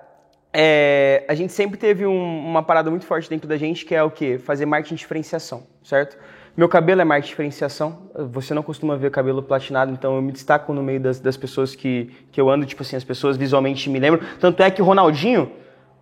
[0.57, 4.03] é, a gente sempre teve um, uma parada muito forte dentro da gente, que é
[4.03, 4.39] o quê?
[4.39, 6.17] Fazer marketing de diferenciação, certo?
[6.57, 8.11] Meu cabelo é marketing de diferenciação.
[8.31, 11.75] Você não costuma ver cabelo platinado, então eu me destaco no meio das, das pessoas
[11.75, 14.25] que, que eu ando, tipo assim, as pessoas visualmente me lembram.
[14.39, 15.51] Tanto é que o Ronaldinho,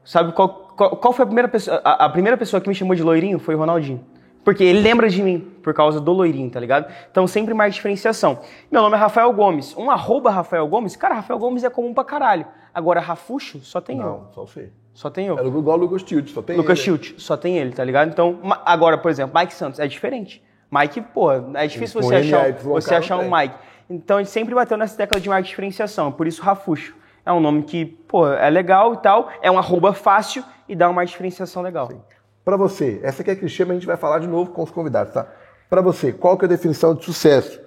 [0.04, 1.80] sabe qual, qual, qual foi a primeira pessoa?
[1.82, 4.04] A, a primeira pessoa que me chamou de loirinho foi o Ronaldinho.
[4.44, 6.92] Porque ele lembra de mim por causa do loirinho, tá ligado?
[7.10, 8.40] Então sempre mais diferenciação.
[8.70, 9.76] Meu nome é Rafael Gomes.
[9.76, 12.46] Um arroba Rafael Gomes, cara, Rafael Gomes é comum pra caralho.
[12.74, 14.10] Agora, Rafuxo, só tem Não, eu.
[14.12, 14.70] Não, só você.
[14.94, 15.38] Só tem eu.
[15.38, 16.98] É igual o Lucas Tilt, só tem Lucas ele.
[16.98, 18.10] Tilt, só tem ele, tá ligado?
[18.10, 20.42] Então, agora, por exemplo, Mike Santos é diferente.
[20.70, 23.54] Mike, pô, é difícil você achar, você achar um Mike.
[23.88, 26.94] Então a gente sempre bateu nessa tecla de marca de diferenciação, por isso Rafuxo.
[27.24, 30.88] É um nome que, pô, é legal e tal, é um arroba fácil e dá
[30.88, 31.88] uma diferenciação legal.
[31.88, 32.00] Sim.
[32.44, 34.70] Para você, essa aqui é a Cristiano, a gente vai falar de novo com os
[34.70, 35.26] convidados, tá?
[35.70, 37.60] Para você, qual que é a definição de sucesso?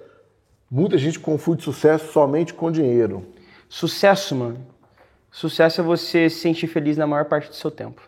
[0.70, 3.26] Muita gente confunde sucesso somente com dinheiro.
[3.68, 4.66] Sucesso, mano.
[5.30, 8.02] Sucesso é você se sentir feliz na maior parte do seu tempo.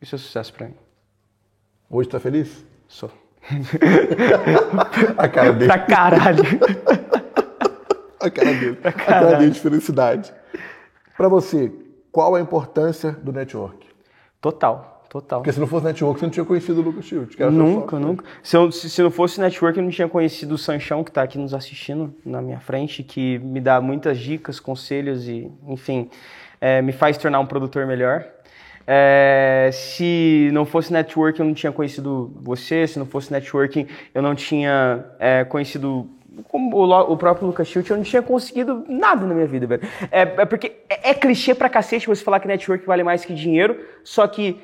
[0.00, 0.74] Isso é sucesso para mim.
[1.88, 2.64] Hoje tá feliz?
[2.88, 3.10] Sou.
[5.16, 5.66] a cara dele.
[5.66, 6.42] Pra caralho.
[8.20, 8.76] a cara dele.
[8.76, 9.26] Pra caralho.
[9.26, 10.34] A cara dele de felicidade.
[11.16, 11.72] Para você,
[12.10, 13.86] qual a importância do network?
[14.40, 15.40] Total, total.
[15.40, 17.36] Porque se não fosse network, você não tinha conhecido o Lucas Shield.
[17.52, 18.24] Nunca, nunca.
[18.42, 21.22] Se, eu, se, se, não fosse network, eu não tinha conhecido o Sanchão, que está
[21.22, 26.10] aqui nos assistindo na minha frente, que me dá muitas dicas, conselhos e, enfim,
[26.60, 28.26] é, me faz tornar um produtor melhor.
[28.86, 32.84] É, se não fosse network, eu não tinha conhecido você.
[32.84, 36.10] Se não fosse networking, eu não tinha é, conhecido
[36.48, 39.82] como o, próprio Lucas Schilt, eu não tinha conseguido nada na minha vida, velho.
[40.10, 43.32] É, é porque é, é, clichê pra cacete você falar que network vale mais que
[43.32, 44.60] dinheiro, só que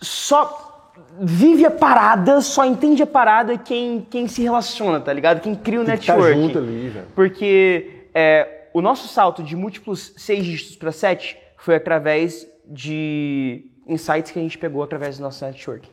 [0.00, 5.40] só vive a parada, só entende a parada quem, quem se relaciona, tá ligado?
[5.40, 6.22] Quem cria o Tem network.
[6.22, 7.06] Tá junto ali, velho.
[7.14, 14.32] Porque é, o nosso salto de múltiplos seis dígitos para sete foi através de insights
[14.32, 15.88] que a gente pegou através do nosso network.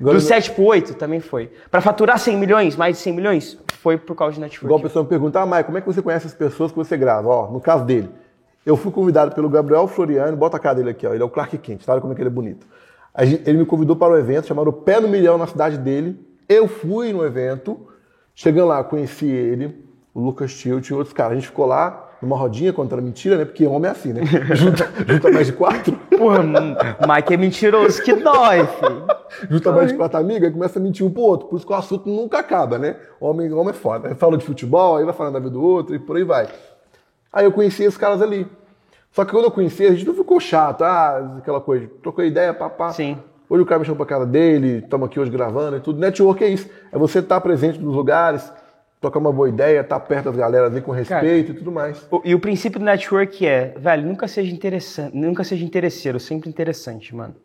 [0.00, 1.52] Do 7 para 8 também foi.
[1.70, 4.64] Para faturar 100 milhões, mais de 100 milhões, foi por causa de network.
[4.64, 6.76] Igual a pessoa me pergunta, ah, Maia, como é que você conhece as pessoas que
[6.76, 7.28] você grava?
[7.28, 8.08] Ó, no caso dele,
[8.66, 11.12] Eu fui convidado pelo Gabriel Floriano, bota a cara dele aqui, ó.
[11.12, 11.92] Ele é o Clark Kent, tá?
[11.92, 12.66] Olha como é que ele é bonito.
[13.16, 16.18] Ele me convidou para o um evento chamado Pé no Milhão na cidade dele.
[16.48, 17.86] Eu fui no evento,
[18.34, 21.32] chegando lá, conheci ele, o Lucas Tilt e outros caras.
[21.32, 23.44] A gente ficou lá numa rodinha contando mentira, né?
[23.44, 24.22] Porque homem é assim, né?
[24.54, 25.92] Junta, junta mais de quatro.
[26.16, 29.06] Porra, Mike é mentiroso que dói, filho.
[29.50, 31.48] Junta mais de quatro amigas e começa a mentir um pro outro.
[31.48, 32.96] Por isso que o assunto nunca acaba, né?
[33.20, 34.14] Homem, homem é foda.
[34.14, 36.48] Fala de futebol, aí vai falando da vida do outro e por aí vai.
[37.32, 38.46] Aí eu conheci esses caras ali.
[39.14, 42.52] Só que quando eu conheci, a gente não ficou chato, ah, aquela coisa, trocou ideia,
[42.52, 42.90] papá.
[42.90, 43.16] Sim.
[43.48, 46.00] Hoje o cara me chamou pra casa dele, estamos aqui hoje gravando e tudo.
[46.00, 46.68] Network é isso.
[46.90, 48.52] É você estar tá presente nos lugares,
[49.00, 51.70] trocar uma boa ideia, estar tá perto das galeras ali com respeito cara, e tudo
[51.70, 52.04] mais.
[52.24, 57.14] E o princípio do network é, velho, nunca seja interessante, nunca seja interesseiro, sempre interessante,
[57.14, 57.36] mano.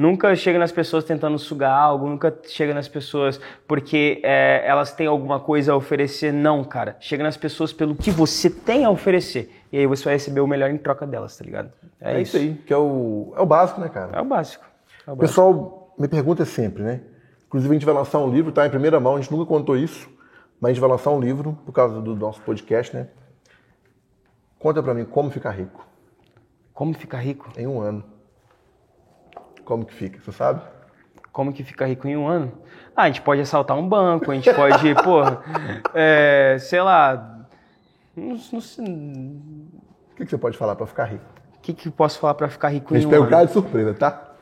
[0.00, 3.38] Nunca chega nas pessoas tentando sugar algo, nunca chega nas pessoas
[3.68, 6.32] porque é, elas têm alguma coisa a oferecer.
[6.32, 6.96] Não, cara.
[7.00, 9.54] Chega nas pessoas pelo que você tem a oferecer.
[9.70, 11.70] E aí você vai receber o melhor em troca delas, tá ligado?
[12.00, 12.34] É, é isso.
[12.38, 12.46] isso.
[12.46, 14.16] aí, que é o, é o básico, né, cara?
[14.16, 14.64] É o básico.
[15.06, 15.18] É o básico.
[15.18, 17.02] pessoal me pergunta sempre, né?
[17.46, 18.66] Inclusive a gente vai lançar um livro, tá?
[18.66, 20.08] Em primeira mão, a gente nunca contou isso,
[20.58, 23.08] mas a gente vai lançar um livro por causa do nosso podcast, né?
[24.58, 25.86] Conta pra mim como ficar rico.
[26.72, 27.50] Como ficar rico?
[27.54, 28.02] Em um ano.
[29.70, 30.62] Como que fica, você sabe?
[31.30, 32.50] Como que fica rico em um ano?
[32.96, 35.40] Ah, a gente pode assaltar um banco, a gente pode, porra,
[35.94, 37.46] é, sei lá.
[38.16, 41.24] Não, não, o que, que você pode falar para ficar rico?
[41.56, 43.08] O que, que eu posso falar para ficar rico em um ano?
[43.10, 44.32] A gente pega o cara de surpresa, tá?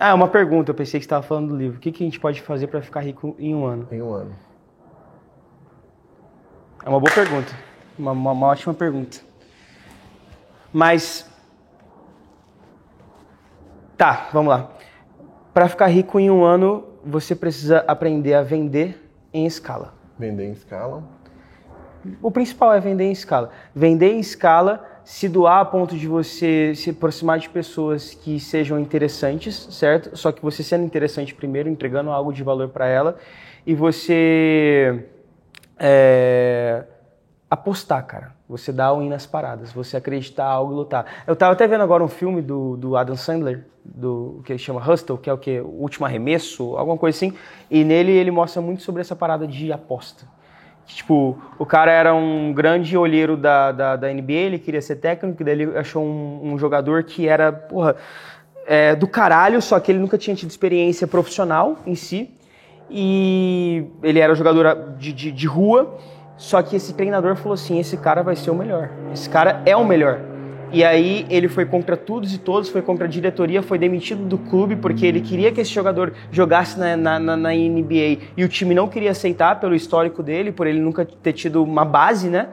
[0.00, 1.76] Ah, é uma pergunta, eu pensei que você estava falando do livro.
[1.76, 3.86] O que, que a gente pode fazer para ficar rico em um ano?
[3.92, 4.32] Em um ano.
[6.82, 7.52] É uma boa pergunta.
[7.98, 9.18] Uma, uma, uma ótima pergunta.
[10.72, 11.30] Mas
[13.96, 14.70] Tá, vamos lá.
[15.52, 19.00] Para ficar rico em um ano, você precisa aprender a vender
[19.32, 19.94] em escala.
[20.18, 21.02] Vender em escala?
[22.20, 23.50] O principal é vender em escala.
[23.74, 28.78] Vender em escala, se doar a ponto de você se aproximar de pessoas que sejam
[28.78, 30.16] interessantes, certo?
[30.16, 33.16] Só que você sendo interessante primeiro, entregando algo de valor para ela,
[33.66, 35.06] e você
[35.78, 36.84] é,
[37.48, 38.34] apostar, cara.
[38.48, 41.06] Você dá o in nas paradas, você acreditar algo e lutar.
[41.26, 45.16] Eu tava até vendo agora um filme do, do Adam Sandler, do que chama Hustle,
[45.16, 45.60] que é o que?
[45.60, 47.32] O último arremesso, alguma coisa assim.
[47.70, 50.26] E nele ele mostra muito sobre essa parada de aposta.
[50.86, 55.42] Tipo, o cara era um grande olheiro da, da, da NBA, ele queria ser técnico,
[55.42, 57.96] daí ele achou um, um jogador que era, porra,
[58.66, 62.30] é, do caralho, só que ele nunca tinha tido experiência profissional em si.
[62.90, 65.96] E ele era jogador de, de, de rua
[66.36, 68.90] só que esse treinador falou assim: esse cara vai ser o melhor.
[69.12, 70.20] Esse cara é o melhor.
[70.72, 74.36] E aí ele foi contra todos e todos, foi contra a diretoria, foi demitido do
[74.36, 78.74] clube porque ele queria que esse jogador jogasse na, na, na, NBA e o time
[78.74, 82.48] não queria aceitar pelo histórico dele, por ele nunca ter tido uma base, né?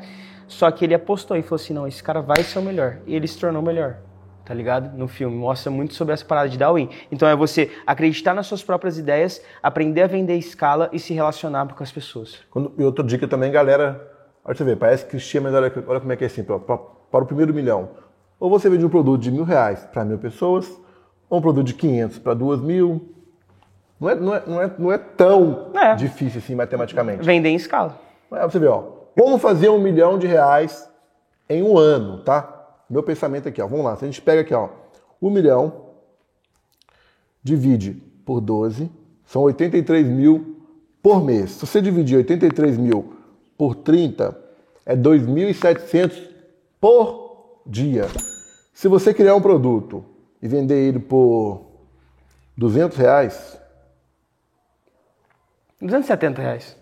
[0.48, 2.98] Só que ele apostou e falou assim: não, esse cara vai ser o melhor.
[3.08, 3.98] E ele se tornou o melhor
[4.52, 4.98] tá ligado?
[4.98, 5.34] No filme.
[5.34, 6.90] Mostra muito sobre essa parada de Darwin.
[7.10, 11.66] Então é você acreditar nas suas próprias ideias, aprender a vender escala e se relacionar
[11.74, 12.38] com as pessoas.
[12.50, 14.12] Quando, e outra dica também, galera,
[14.44, 17.24] olha você ver, parece clichê, mas olha, olha como é que é assim, para, para
[17.24, 17.92] o primeiro milhão.
[18.38, 20.70] Ou você vende um produto de mil reais para mil pessoas,
[21.30, 23.10] ou um produto de 500 para duas mil.
[23.98, 25.96] Não é, não é, não é, não é tão é.
[25.96, 27.24] difícil assim matematicamente.
[27.24, 27.98] Vender em escala.
[28.34, 28.82] É, você vê, ó,
[29.18, 30.90] como fazer um milhão de reais
[31.48, 32.61] em um ano, tá?
[32.92, 33.68] Meu pensamento aqui, ó.
[33.68, 33.96] Vamos lá.
[33.96, 34.68] Se a gente pega aqui, ó,
[35.22, 35.86] um milhão,
[37.42, 37.94] divide
[38.26, 38.92] por 12,
[39.26, 40.68] são 83 mil
[41.02, 41.52] por mês.
[41.52, 43.14] Se você dividir 83 mil
[43.58, 44.38] por 30,
[44.86, 46.30] é 2.700
[46.82, 48.08] por dia.
[48.74, 50.04] Se você criar um produto
[50.42, 51.62] e vender ele por
[52.58, 53.58] 200 reais...
[55.80, 56.78] 270 reais.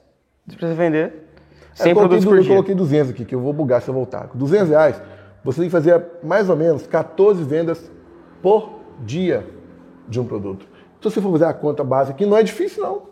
[0.48, 1.14] Você precisa vender
[1.76, 2.50] 100 é, produtos por dia.
[2.50, 4.32] Eu coloquei 200 aqui, que eu vou bugar se eu voltar.
[4.34, 5.02] 200 reais
[5.44, 7.90] você tem que fazer mais ou menos 14 vendas
[8.42, 9.46] por dia
[10.08, 10.68] de um produto.
[10.98, 13.04] Então, se você for fazer a conta básica aqui, não é difícil, não.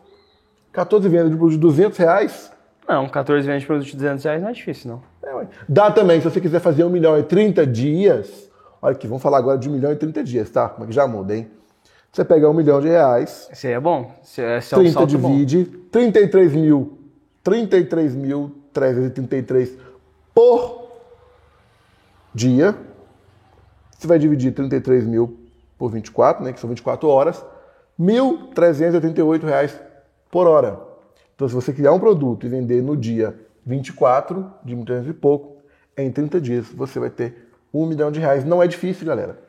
[0.73, 2.51] 14 vendas de produto de 200 reais.
[2.87, 5.01] Não, 14 vendas de produto de 200 reais não é difícil, não.
[5.41, 8.49] É, Dá também, se você quiser fazer 1 milhão em 30 dias.
[8.81, 10.69] Olha aqui, vamos falar agora de 1 milhão em 30 dias, tá?
[10.69, 11.47] Como é que já muda, hein?
[12.11, 13.47] Você pega 1 milhão de reais.
[13.51, 14.11] Esse aí é bom.
[14.23, 15.77] Esse é, esse é 30 divide, bom.
[15.91, 16.97] 33 mil,
[17.43, 19.77] 33 mil 333
[20.33, 20.86] por
[22.37, 22.77] dia.
[23.97, 25.39] Você vai dividir 33 mil
[25.77, 27.43] por 24, né, que são 24 horas,
[27.99, 29.71] R$ 1.388
[30.29, 30.79] por hora.
[31.35, 33.35] Então, se você criar um produto e vender no dia
[33.65, 35.57] 24 de 1.300 e pouco,
[35.97, 38.45] em 30 dias você vai ter um milhão de reais.
[38.45, 39.39] Não é difícil, galera.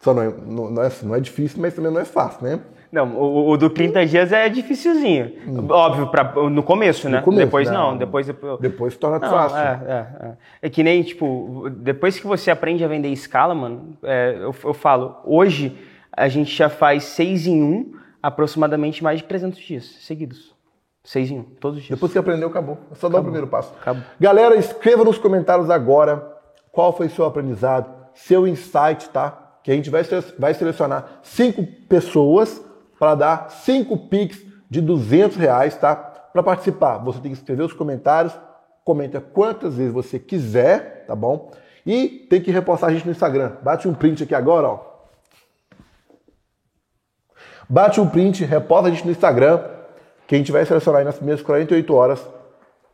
[0.00, 2.60] Só não é, não, não, é, não é difícil, mas também não é fácil, né?
[2.90, 5.32] Não, o, o do 30 dias é dificilzinho.
[5.70, 7.20] Óbvio, pra, no começo, né?
[7.20, 7.22] Hum.
[7.22, 7.90] começo, depois não.
[7.90, 8.26] não, depois...
[8.26, 9.58] depois Depois se torna Não, fácil.
[9.58, 10.36] É, é, é.
[10.62, 14.74] É que nem, tipo, depois que você aprende a vender escala, mano, é, eu, eu
[14.74, 15.76] falo, hoje
[16.12, 20.56] a gente já faz seis em um, aproximadamente mais de 300 dias seguidos.
[21.04, 21.96] Seis em um, todos os dias.
[21.96, 22.78] Depois que aprendeu, acabou.
[22.90, 23.72] É só dar o primeiro passo.
[23.80, 24.02] Acabou.
[24.18, 26.36] Galera, escreva nos comentários agora
[26.72, 29.58] qual foi seu aprendizado, seu insight, tá?
[29.62, 30.02] Que a gente vai,
[30.38, 32.62] vai selecionar cinco pessoas
[32.98, 34.38] para dar cinco Pix
[34.68, 35.94] de 200 reais, tá?
[35.94, 38.32] Para participar, você tem que escrever os comentários,
[38.84, 41.50] comenta quantas vezes você quiser, tá bom?
[41.86, 43.52] E tem que repostar a gente no Instagram.
[43.62, 44.88] Bate um print aqui agora, ó.
[47.68, 49.62] Bate um print, reposta a gente no Instagram,
[50.26, 52.26] que a gente vai selecionar aí nas primeiras 48 horas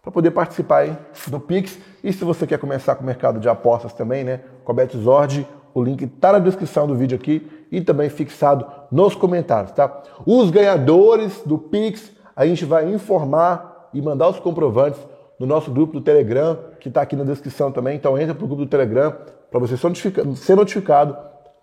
[0.02, 0.96] para poder participar aí
[1.28, 1.78] do Pix.
[2.02, 5.46] E se você quer começar com o mercado de apostas também, né, com a Betzord,
[5.72, 10.02] o link está na descrição do vídeo aqui e também fixado nos comentários, tá?
[10.24, 15.00] Os ganhadores do Pix, a gente vai informar e mandar os comprovantes
[15.38, 17.96] no nosso grupo do Telegram, que está aqui na descrição também.
[17.96, 19.12] Então entra pro grupo do Telegram
[19.50, 21.16] para você ser notifica- ser notificado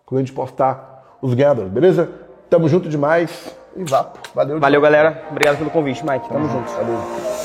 [0.06, 2.10] quando a gente postar os ganhadores, beleza?
[2.50, 4.20] Tamo junto demais e vapo.
[4.36, 4.60] Valeu.
[4.60, 5.24] Valeu, galera.
[5.32, 6.28] Obrigado pelo convite, Mike.
[6.28, 6.70] Tamo junto.
[6.70, 7.41] Valeu.